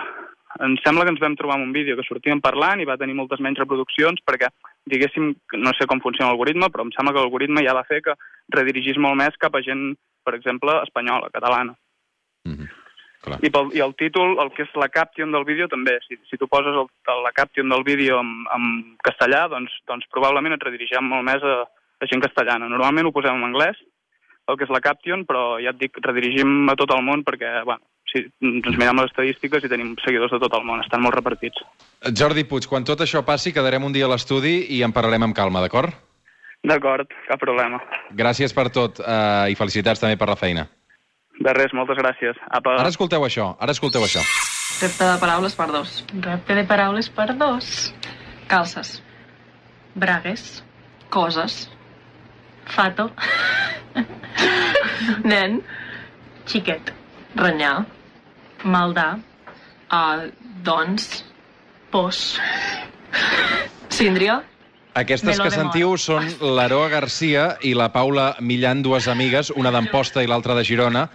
em 0.67 0.75
sembla 0.85 1.05
que 1.07 1.15
ens 1.15 1.23
vam 1.23 1.37
trobar 1.39 1.59
amb 1.59 1.69
un 1.69 1.75
vídeo 1.77 1.97
que 1.97 2.07
sortíem 2.07 2.41
parlant 2.43 2.81
i 2.81 2.89
va 2.89 2.99
tenir 3.01 3.15
moltes 3.19 3.43
menys 3.45 3.61
reproduccions 3.63 4.23
perquè, 4.27 4.51
diguéssim, 4.91 5.31
no 5.61 5.75
sé 5.77 5.87
com 5.87 6.03
funciona 6.03 6.33
l'algoritme, 6.33 6.71
però 6.73 6.87
em 6.87 6.93
sembla 6.97 7.15
que 7.15 7.23
l'algoritme 7.23 7.65
ja 7.67 7.77
va 7.77 7.87
fer 7.87 8.01
que 8.07 8.17
redirigís 8.57 8.99
molt 8.99 9.19
més 9.21 9.39
cap 9.39 9.55
a 9.55 9.63
gent, 9.63 9.93
per 10.27 10.35
exemple, 10.39 10.81
espanyola, 10.83 11.31
catalana. 11.31 11.77
Mm 12.45 12.57
-hmm. 12.57 12.77
Clar. 13.21 13.39
I, 13.45 13.51
pel, 13.53 13.67
I 13.77 13.81
el 13.85 13.95
títol, 14.01 14.39
el 14.41 14.51
que 14.57 14.63
és 14.63 14.71
la 14.81 14.89
caption 14.89 15.31
del 15.31 15.45
vídeo, 15.45 15.69
també. 15.69 15.99
Si, 16.09 16.17
si 16.25 16.39
tu 16.41 16.49
poses 16.49 16.73
el, 16.73 16.87
la 17.23 17.33
caption 17.33 17.69
del 17.69 17.85
vídeo 17.85 18.19
en, 18.19 18.47
en 18.57 18.97
castellà, 19.05 19.47
doncs, 19.49 19.71
doncs 19.87 20.07
probablement 20.09 20.55
et 20.55 20.65
redirigem 20.65 21.05
molt 21.05 21.25
més 21.29 21.43
a, 21.43 21.67
a 22.01 22.09
gent 22.11 22.25
castellana. 22.25 22.69
Normalment 22.73 23.09
ho 23.09 23.15
posem 23.15 23.37
en 23.37 23.49
anglès, 23.51 23.79
el 24.51 24.59
que 24.59 24.67
és 24.67 24.73
la 24.73 24.83
caption, 24.85 25.25
però 25.29 25.61
ja 25.63 25.75
et 25.75 25.81
dic, 25.81 26.01
redirigim 26.05 26.69
a 26.73 26.77
tot 26.79 26.93
el 26.97 27.05
món 27.07 27.23
perquè, 27.27 27.61
bueno, 27.69 27.85
si 28.11 28.25
ens 28.43 28.77
mirem 28.77 28.99
les 28.99 29.11
estadístiques 29.13 29.65
i 29.65 29.71
tenim 29.71 29.95
seguidors 30.03 30.33
de 30.35 30.41
tot 30.43 30.55
el 30.59 30.67
món, 30.67 30.83
estan 30.83 31.03
molt 31.05 31.15
repartits. 31.19 31.63
Jordi 32.19 32.45
Puig, 32.49 32.67
quan 32.71 32.87
tot 32.87 33.05
això 33.05 33.23
passi, 33.27 33.55
quedarem 33.55 33.85
un 33.87 33.95
dia 33.95 34.09
a 34.09 34.13
l'estudi 34.13 34.65
i 34.77 34.83
en 34.87 34.95
parlarem 34.97 35.29
amb 35.29 35.37
calma, 35.37 35.63
d'acord? 35.63 35.95
D'acord, 36.67 37.09
cap 37.29 37.41
problema. 37.41 37.81
Gràcies 38.17 38.53
per 38.57 38.69
tot 38.75 39.01
eh, 39.01 39.53
i 39.53 39.57
felicitats 39.57 40.03
també 40.03 40.19
per 40.21 40.29
la 40.29 40.37
feina. 40.37 40.67
De 41.41 41.53
res, 41.57 41.73
moltes 41.73 41.97
gràcies. 41.97 42.37
Apa. 42.53 42.77
Ara 42.83 42.93
escolteu 42.93 43.25
això, 43.25 43.55
ara 43.65 43.73
escolteu 43.73 44.05
això. 44.05 44.21
Repte 44.81 45.07
de 45.07 45.17
paraules 45.21 45.57
per 45.57 45.71
dos. 45.73 46.01
Repte 46.13 46.57
de 46.57 46.65
paraules 46.69 47.09
per 47.17 47.31
dos. 47.41 47.95
Calces. 48.51 48.99
Bragues. 49.95 50.61
Coses. 51.11 51.63
Fato. 52.71 53.11
Nen. 55.25 55.61
Xiquet. 56.47 56.93
Renyar. 57.37 57.85
Maldà. 58.65 59.09
Uh, 59.91 60.31
doncs. 60.67 61.25
Pos. 61.91 62.39
Síndria. 63.91 64.41
Aquestes 65.01 65.39
que 65.39 65.51
sentiu 65.55 65.95
són 65.99 66.27
l'Aroa 66.43 66.89
Garcia 66.91 67.45
i 67.67 67.75
la 67.79 67.91
Paula 67.95 68.33
Millan, 68.43 68.83
dues 68.83 69.07
amigues, 69.11 69.53
una 69.55 69.71
d'Amposta 69.75 70.23
i 70.23 70.31
l'altra 70.31 70.57
de 70.59 70.65
Girona, 70.67 71.07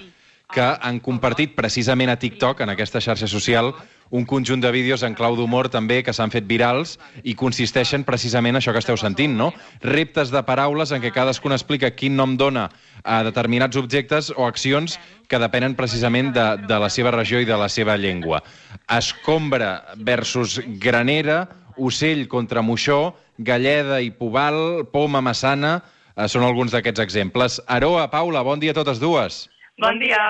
que 0.55 0.63
han 0.63 1.01
compartit 1.03 1.51
precisament 1.57 2.09
a 2.09 2.15
TikTok, 2.15 2.61
en 2.63 2.71
aquesta 2.71 3.01
xarxa 3.03 3.27
social, 3.27 3.73
un 4.15 4.23
conjunt 4.25 4.61
de 4.63 4.69
vídeos 4.71 5.03
en 5.03 5.15
clau 5.17 5.35
d'humor 5.35 5.67
també 5.73 5.97
que 6.05 6.13
s'han 6.15 6.31
fet 6.31 6.45
virals 6.47 6.95
i 7.27 7.33
consisteixen 7.35 8.05
precisament 8.07 8.55
en 8.55 8.61
això 8.61 8.71
que 8.71 8.79
esteu 8.79 8.95
sentint, 9.01 9.33
no? 9.35 9.49
Reptes 9.83 10.31
de 10.31 10.43
paraules 10.47 10.93
en 10.95 11.01
què 11.03 11.11
cadascun 11.11 11.55
explica 11.55 11.91
quin 11.91 12.15
nom 12.15 12.37
dona 12.39 12.69
a 13.03 13.17
determinats 13.27 13.75
objectes 13.81 14.31
o 14.35 14.45
accions 14.47 14.95
que 15.27 15.41
depenen 15.41 15.75
precisament 15.75 16.31
de, 16.35 16.45
de 16.69 16.79
la 16.79 16.89
seva 16.93 17.11
regió 17.11 17.41
i 17.41 17.49
de 17.49 17.57
la 17.59 17.67
seva 17.67 17.97
llengua. 17.97 18.39
Escombra 18.87 19.95
versus 19.97 20.61
granera, 20.79 21.49
ocell 21.75 22.29
contra 22.31 22.63
moixó, 22.63 23.17
galleda 23.37 23.99
i 23.99 24.13
pobal, 24.15 24.85
poma 24.93 25.19
massana, 25.19 25.81
eh, 26.15 26.29
són 26.31 26.47
alguns 26.47 26.71
d'aquests 26.71 27.03
exemples. 27.03 27.59
Aroa, 27.67 28.07
Paula, 28.13 28.45
bon 28.45 28.63
dia 28.63 28.71
a 28.71 28.79
totes 28.79 29.03
dues. 29.03 29.49
Bon 29.81 29.99
dia. 29.99 30.21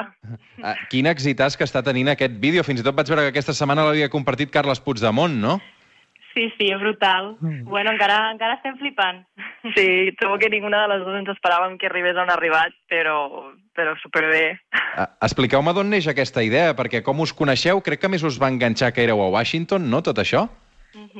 Uh, 0.58 0.74
quin 0.90 1.06
èxitàs 1.06 1.54
que 1.58 1.66
està 1.68 1.84
tenint 1.86 2.10
aquest 2.10 2.34
vídeo. 2.42 2.64
Fins 2.66 2.82
i 2.82 2.86
tot 2.86 2.98
vaig 2.98 3.10
veure 3.12 3.28
que 3.28 3.34
aquesta 3.36 3.54
setmana 3.54 3.86
l'havia 3.86 4.10
compartit 4.10 4.54
Carles 4.54 4.82
Puigdemont, 4.82 5.36
no? 5.42 5.60
Sí, 6.36 6.50
sí, 6.58 6.68
és 6.74 6.82
brutal. 6.82 7.36
Bueno, 7.40 7.94
encara, 7.94 8.18
encara 8.34 8.58
estem 8.58 8.76
flipant. 8.82 9.22
Sí, 9.78 10.12
trobo 10.20 10.36
que 10.42 10.50
ninguna 10.52 10.82
de 10.84 10.90
les 10.92 11.06
dues 11.06 11.22
ens 11.22 11.32
esperàvem 11.32 11.78
que 11.80 11.88
arribés 11.88 12.18
on 12.20 12.28
ha 12.28 12.36
arribat, 12.36 12.76
però, 12.92 13.16
però 13.78 13.94
superbé. 14.02 14.58
Uh, 14.74 15.08
Expliqueu-me 15.24 15.72
d'on 15.78 15.94
neix 15.94 16.10
aquesta 16.12 16.44
idea, 16.44 16.74
perquè 16.76 17.06
com 17.06 17.24
us 17.24 17.32
coneixeu, 17.32 17.80
crec 17.86 18.04
que 18.04 18.12
més 18.12 18.26
us 18.28 18.42
va 18.42 18.52
enganxar 18.52 18.92
que 18.92 19.06
éreu 19.06 19.24
a 19.24 19.32
Washington, 19.38 19.88
no, 19.94 20.04
tot 20.04 20.20
això? 20.26 20.44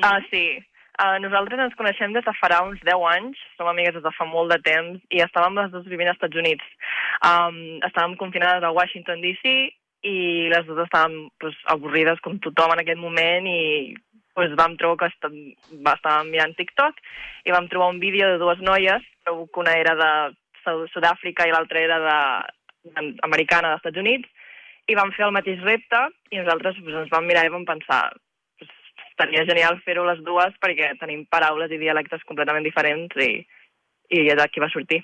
Ah, 0.04 0.18
sí. 0.28 0.60
Uh, 0.96 1.18
nosaltres 1.20 1.60
ens 1.60 1.76
coneixem 1.76 2.14
des 2.16 2.24
de 2.24 2.34
farà 2.40 2.62
uns 2.64 2.80
10 2.88 3.02
anys, 3.12 3.40
som 3.58 3.68
amigues 3.68 3.98
des 3.98 4.04
de 4.06 4.12
fa 4.16 4.24
molt 4.30 4.54
de 4.54 4.60
temps 4.64 5.02
i 5.12 5.20
estàvem 5.20 5.58
les 5.60 5.74
dues 5.74 5.90
vivint 5.92 6.08
als 6.08 6.16
Estats 6.16 6.40
Units. 6.40 6.70
Um, 7.20 7.58
estàvem 7.84 8.16
confinades 8.22 8.64
a 8.64 8.72
Washington, 8.72 9.20
D.C. 9.26 9.56
i 10.08 10.16
les 10.54 10.64
dues 10.70 10.86
estàvem 10.86 11.28
pues, 11.44 11.58
avorrides 11.74 12.22
com 12.24 12.40
tothom 12.40 12.72
en 12.76 12.84
aquest 12.86 13.02
moment 13.02 13.50
i 13.52 13.92
pues, 14.40 14.56
vam 14.56 14.78
trobar 14.80 15.02
que 15.04 15.12
est 15.12 15.28
estàvem 15.28 16.32
mirant 16.32 16.56
TikTok 16.56 17.04
i 17.44 17.52
vam 17.52 17.68
trobar 17.68 17.92
un 17.92 18.00
vídeo 18.00 18.32
de 18.32 18.40
dues 18.40 18.64
noies, 18.64 19.04
trobo 19.28 19.50
que 19.52 19.64
una 19.66 19.76
era 19.76 20.00
de 20.00 20.12
Sud- 20.64 20.88
Sud-àfrica 20.94 21.44
i 21.44 21.52
l'altra 21.52 21.82
era 21.84 22.00
de, 22.08 22.20
de, 22.92 23.10
americana 23.28 23.74
dels 23.74 23.84
Estats 23.84 24.00
Units, 24.00 24.32
i 24.88 24.96
vam 24.96 25.12
fer 25.12 25.26
el 25.28 25.36
mateix 25.36 25.60
repte 25.66 26.08
i 26.32 26.40
nosaltres 26.40 26.80
pues, 26.80 27.02
ens 27.04 27.12
vam 27.12 27.28
mirar 27.28 27.44
i 27.48 27.52
vam 27.52 27.68
pensar 27.68 28.06
estaria 29.16 29.46
genial 29.48 29.80
fer-ho 29.88 30.04
les 30.06 30.22
dues 30.28 30.54
perquè 30.62 30.92
tenim 31.00 31.24
paraules 31.32 31.72
i 31.72 31.80
dialectes 31.80 32.24
completament 32.28 32.68
diferents 32.68 33.16
i, 33.24 33.40
i 34.12 34.28
d'aquí 34.36 34.60
va 34.60 34.70
sortir. 34.70 35.02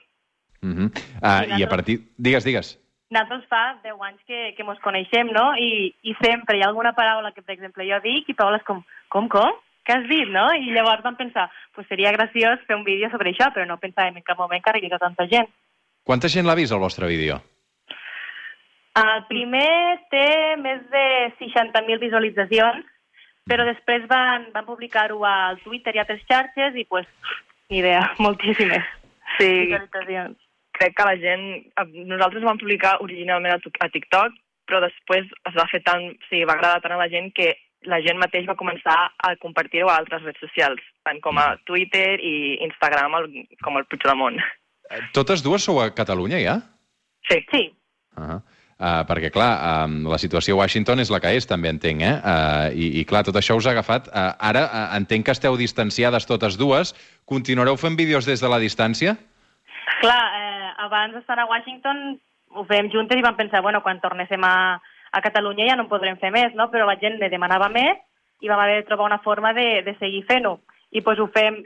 Uh 0.62 0.70
-huh. 0.76 0.90
uh, 1.24 1.60
I 1.60 1.64
a 1.64 1.70
partir... 1.70 2.00
Digues, 2.18 2.44
digues. 2.44 2.78
Nosaltres 3.10 3.48
fa 3.50 3.80
10 3.84 4.00
anys 4.08 4.22
que, 4.28 4.54
que 4.56 4.64
mos 4.64 4.80
coneixem, 4.80 5.28
no? 5.32 5.56
I, 5.56 5.94
I 6.04 6.16
sempre 6.22 6.58
hi 6.58 6.62
ha 6.62 6.68
alguna 6.68 6.94
paraula 6.94 7.32
que, 7.32 7.42
per 7.42 7.56
exemple, 7.56 7.84
jo 7.84 8.00
dic 8.00 8.30
i 8.30 8.34
Paula 8.34 8.58
és 8.58 8.64
com, 8.64 8.84
com, 9.10 9.28
com? 9.28 9.52
Què 9.84 9.94
has 9.98 10.08
dit, 10.08 10.30
no? 10.30 10.46
I 10.54 10.72
llavors 10.72 11.04
vam 11.04 11.18
pensar, 11.18 11.50
pues 11.76 11.88
seria 11.88 12.12
graciós 12.12 12.60
fer 12.68 12.76
un 12.76 12.84
vídeo 12.84 13.10
sobre 13.10 13.32
això, 13.32 13.52
però 13.52 13.66
no 13.66 13.80
pensàvem 13.82 14.16
en 14.18 14.24
cap 14.24 14.38
moment 14.38 14.62
que 14.64 14.70
arribés 14.70 14.94
a 14.94 15.00
tanta 15.00 15.28
gent. 15.28 15.50
Quanta 16.04 16.30
gent 16.30 16.46
l'ha 16.46 16.56
vist, 16.56 16.72
el 16.72 16.80
vostre 16.80 17.08
vídeo? 17.08 17.42
El 18.96 19.26
primer 19.28 20.00
té 20.12 20.56
més 20.60 20.82
de 20.92 21.06
60.000 21.40 22.00
visualitzacions, 22.00 22.86
però 23.50 23.66
després 23.66 24.08
van, 24.10 24.50
van 24.54 24.66
publicar-ho 24.66 25.24
al 25.26 25.60
Twitter 25.64 25.96
i 25.96 26.00
a 26.00 26.06
altres 26.06 26.24
xarxes 26.30 26.76
i, 26.76 26.86
pues, 26.86 27.08
ni 27.70 27.80
idea, 27.82 28.04
moltíssimes 28.26 28.86
Sí, 29.40 29.72
crec 30.72 30.96
que 30.96 31.06
la 31.06 31.18
gent... 31.18 31.44
eh, 31.80 32.06
Nosaltres 32.10 32.44
vam 32.44 32.60
publicar 32.60 32.98
originalment 33.06 33.54
a, 33.56 33.90
TikTok, 33.94 34.38
però 34.68 34.82
després 34.84 35.28
es 35.50 35.58
va 35.58 35.68
fer 35.72 35.82
tant... 35.86 36.08
O 36.12 36.30
sigui, 36.30 36.48
va 36.50 36.58
agradar 36.58 36.82
tant 36.84 36.96
a 36.96 37.02
la 37.02 37.10
gent 37.12 37.32
que 37.38 37.54
la 37.90 38.02
gent 38.06 38.20
mateix 38.22 38.46
va 38.46 38.58
començar 38.60 38.96
a 39.18 39.34
compartir-ho 39.42 39.90
a 39.90 39.98
altres 39.98 40.22
redes 40.22 40.42
socials, 40.44 40.82
tant 41.08 41.22
com 41.24 41.40
a 41.42 41.56
Twitter 41.66 42.20
i 42.22 42.60
Instagram, 42.68 43.18
el, 43.22 43.30
com 43.66 43.80
el 43.80 43.88
Puigdemont. 43.90 44.38
Totes 45.18 45.42
dues 45.42 45.66
sou 45.66 45.80
a 45.82 45.90
Catalunya, 45.98 46.42
ja? 46.44 46.60
Sí. 47.30 47.40
Sí. 47.50 47.64
Uh 48.18 48.24
-huh. 48.24 48.40
Uh, 48.82 49.04
perquè, 49.08 49.30
clar, 49.34 49.52
um, 49.86 50.02
la 50.10 50.18
situació 50.22 50.58
a 50.58 50.64
Washington 50.64 51.00
és 51.04 51.14
la 51.14 51.22
que 51.22 51.32
és, 51.38 51.48
també 51.48 51.70
entenc, 51.70 52.02
eh? 52.02 52.16
Uh, 52.18 52.68
i, 52.74 52.88
I, 53.02 53.06
clar, 53.06 53.22
tot 53.28 53.38
això 53.38 53.56
us 53.60 53.70
ha 53.70 53.76
agafat. 53.76 54.10
Uh, 54.10 54.34
ara 54.52 54.66
uh, 54.66 54.86
entenc 54.98 55.30
que 55.30 55.36
esteu 55.38 55.56
distanciades 55.60 56.26
totes 56.28 56.58
dues. 56.60 56.96
Continuareu 57.30 57.78
fent 57.78 57.96
vídeos 58.00 58.26
des 58.26 58.42
de 58.42 58.50
la 58.52 58.60
distància? 58.60 59.16
Clar, 60.02 60.22
eh, 60.38 60.70
abans 60.88 61.14
d'estar 61.14 61.38
a 61.40 61.48
Washington 61.50 62.18
ho 62.58 62.66
fèiem 62.68 62.90
juntes 62.92 63.20
i 63.20 63.24
vam 63.24 63.38
pensar, 63.38 63.62
bueno, 63.62 63.82
quan 63.86 64.02
tornéssim 64.02 64.44
a, 64.44 64.80
a 65.12 65.22
Catalunya 65.24 65.70
ja 65.70 65.76
no 65.78 65.86
en 65.86 65.92
podrem 65.92 66.18
fer 66.20 66.32
més, 66.34 66.56
no? 66.58 66.68
Però 66.74 66.88
la 66.88 66.98
gent 67.00 67.20
ne 67.22 67.30
demanava 67.32 67.70
més 67.72 68.02
i 68.42 68.50
vam 68.50 68.60
haver 68.60 68.82
de 68.82 68.88
trobar 68.88 69.08
una 69.08 69.22
forma 69.24 69.54
de, 69.54 69.84
de 69.86 69.94
seguir 70.00 70.26
fent-ho. 70.30 70.58
I 70.92 71.06
doncs 71.06 71.22
ho 71.22 71.30
fem... 71.36 71.62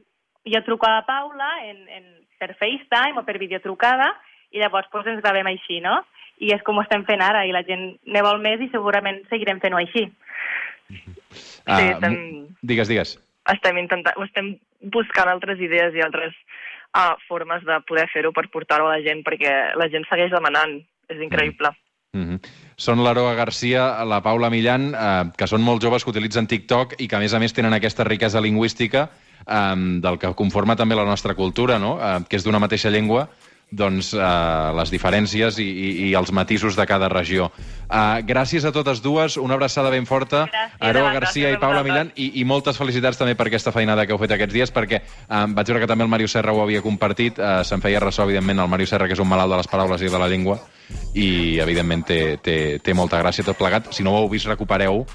Jo 0.46 0.60
truco 0.62 0.86
a 0.86 1.00
la 1.00 1.06
Paula 1.08 1.48
en, 1.66 1.80
en, 1.90 2.04
per 2.38 2.52
FaceTime 2.54 3.18
o 3.18 3.24
per 3.26 3.40
videotrucada 3.42 4.12
i 4.54 4.60
llavors 4.62 4.92
doncs, 4.94 5.08
ens 5.10 5.24
gravem 5.24 5.48
així, 5.50 5.80
no? 5.82 5.96
I 6.40 6.52
és 6.54 6.62
com 6.68 6.78
ho 6.78 6.82
estem 6.84 7.06
fent 7.08 7.22
ara 7.22 7.46
i 7.46 7.52
la 7.56 7.64
gent 7.64 7.96
ne 8.06 8.22
vol 8.22 8.42
més 8.44 8.60
i 8.62 8.70
segurament 8.74 9.22
seguirem 9.30 9.60
fent-ho 9.64 9.78
així. 9.78 10.10
Uh, 10.90 11.80
estem- 11.94 12.48
Digues, 12.62 12.88
digues. 12.88 13.16
Estem, 13.52 13.78
intentant, 13.78 14.18
estem 14.24 14.56
buscant 14.92 15.30
altres 15.30 15.60
idees 15.62 15.94
i 15.96 16.02
altres 16.02 16.34
uh, 16.98 17.14
formes 17.28 17.64
de 17.66 17.80
poder 17.88 18.08
fer-ho 18.14 18.32
per 18.34 18.48
portar-ho 18.54 18.90
a 18.90 18.98
la 18.98 19.04
gent, 19.06 19.24
perquè 19.26 19.76
la 19.78 19.90
gent 19.90 20.06
segueix 20.10 20.32
demanant. 20.34 20.80
És 21.08 21.20
increïble. 21.22 21.70
Mm 22.14 22.24
-hmm. 22.24 22.40
Són 22.76 23.04
l'Aroa 23.04 23.36
Garcia, 23.36 24.04
la 24.06 24.22
Paula 24.24 24.50
Millan, 24.50 24.94
eh, 24.96 25.32
que 25.38 25.48
són 25.48 25.62
molt 25.62 25.84
joves 25.84 26.04
que 26.04 26.10
utilitzen 26.10 26.48
TikTok 26.48 26.96
i 26.98 27.08
que, 27.08 27.16
a 27.16 27.20
més 27.20 27.34
a 27.34 27.40
més, 27.40 27.54
tenen 27.54 27.74
aquesta 27.74 28.04
riquesa 28.04 28.42
lingüística 28.42 29.10
eh, 29.48 29.76
del 30.02 30.18
que 30.18 30.34
conforma 30.34 30.76
també 30.76 30.96
la 30.96 31.06
nostra 31.06 31.36
cultura, 31.36 31.78
no? 31.78 32.00
eh, 32.02 32.24
que 32.28 32.38
és 32.38 32.44
d'una 32.44 32.60
mateixa 32.60 32.90
llengua, 32.90 33.30
doncs 33.72 34.14
eh, 34.14 34.26
les 34.78 34.92
diferències 34.94 35.58
i, 35.60 35.66
i, 35.66 35.90
i 36.10 36.14
els 36.18 36.32
matisos 36.36 36.78
de 36.78 36.86
cada 36.88 37.10
regió. 37.12 37.50
Eh, 37.86 38.22
gràcies 38.28 38.66
a 38.66 38.72
totes 38.76 39.02
dues, 39.04 39.38
una 39.42 39.58
abraçada 39.58 39.92
ben 39.94 40.06
forta, 40.06 40.46
Aroa 40.80 41.12
Garcia 41.18 41.52
i 41.54 41.60
Paula 41.62 41.84
Millan, 41.84 42.12
i, 42.16 42.32
i 42.42 42.46
moltes 42.48 42.78
felicitats 42.78 43.20
també 43.20 43.36
per 43.36 43.50
aquesta 43.50 43.74
feinada 43.76 44.06
que 44.06 44.16
heu 44.16 44.22
fet 44.22 44.36
aquests 44.38 44.56
dies, 44.56 44.74
perquè 44.74 45.02
eh, 45.02 45.44
vaig 45.58 45.74
veure 45.74 45.84
que 45.84 45.92
també 45.92 46.08
el 46.08 46.14
Mario 46.14 46.30
Serra 46.32 46.54
ho 46.54 46.64
havia 46.64 46.84
compartit, 46.86 47.40
eh, 47.40 47.60
se'n 47.68 47.84
feia 47.84 48.02
ressò, 48.04 48.26
evidentment, 48.30 48.64
el 48.64 48.72
Mario 48.72 48.90
Serra, 48.90 49.10
que 49.10 49.18
és 49.18 49.24
un 49.24 49.30
malalt 49.30 49.52
de 49.54 49.62
les 49.64 49.72
paraules 49.72 50.06
i 50.06 50.12
de 50.12 50.22
la 50.22 50.30
llengua, 50.32 50.60
i 51.18 51.58
evidentment 51.64 52.06
té, 52.06 52.20
té, 52.44 52.58
té 52.84 52.94
molta 52.94 53.20
gràcia 53.22 53.46
tot 53.46 53.58
plegat. 53.58 53.90
Si 53.96 54.06
no 54.06 54.14
ho 54.14 54.24
heu 54.24 54.30
vist, 54.32 54.50
recupereu 54.50 55.04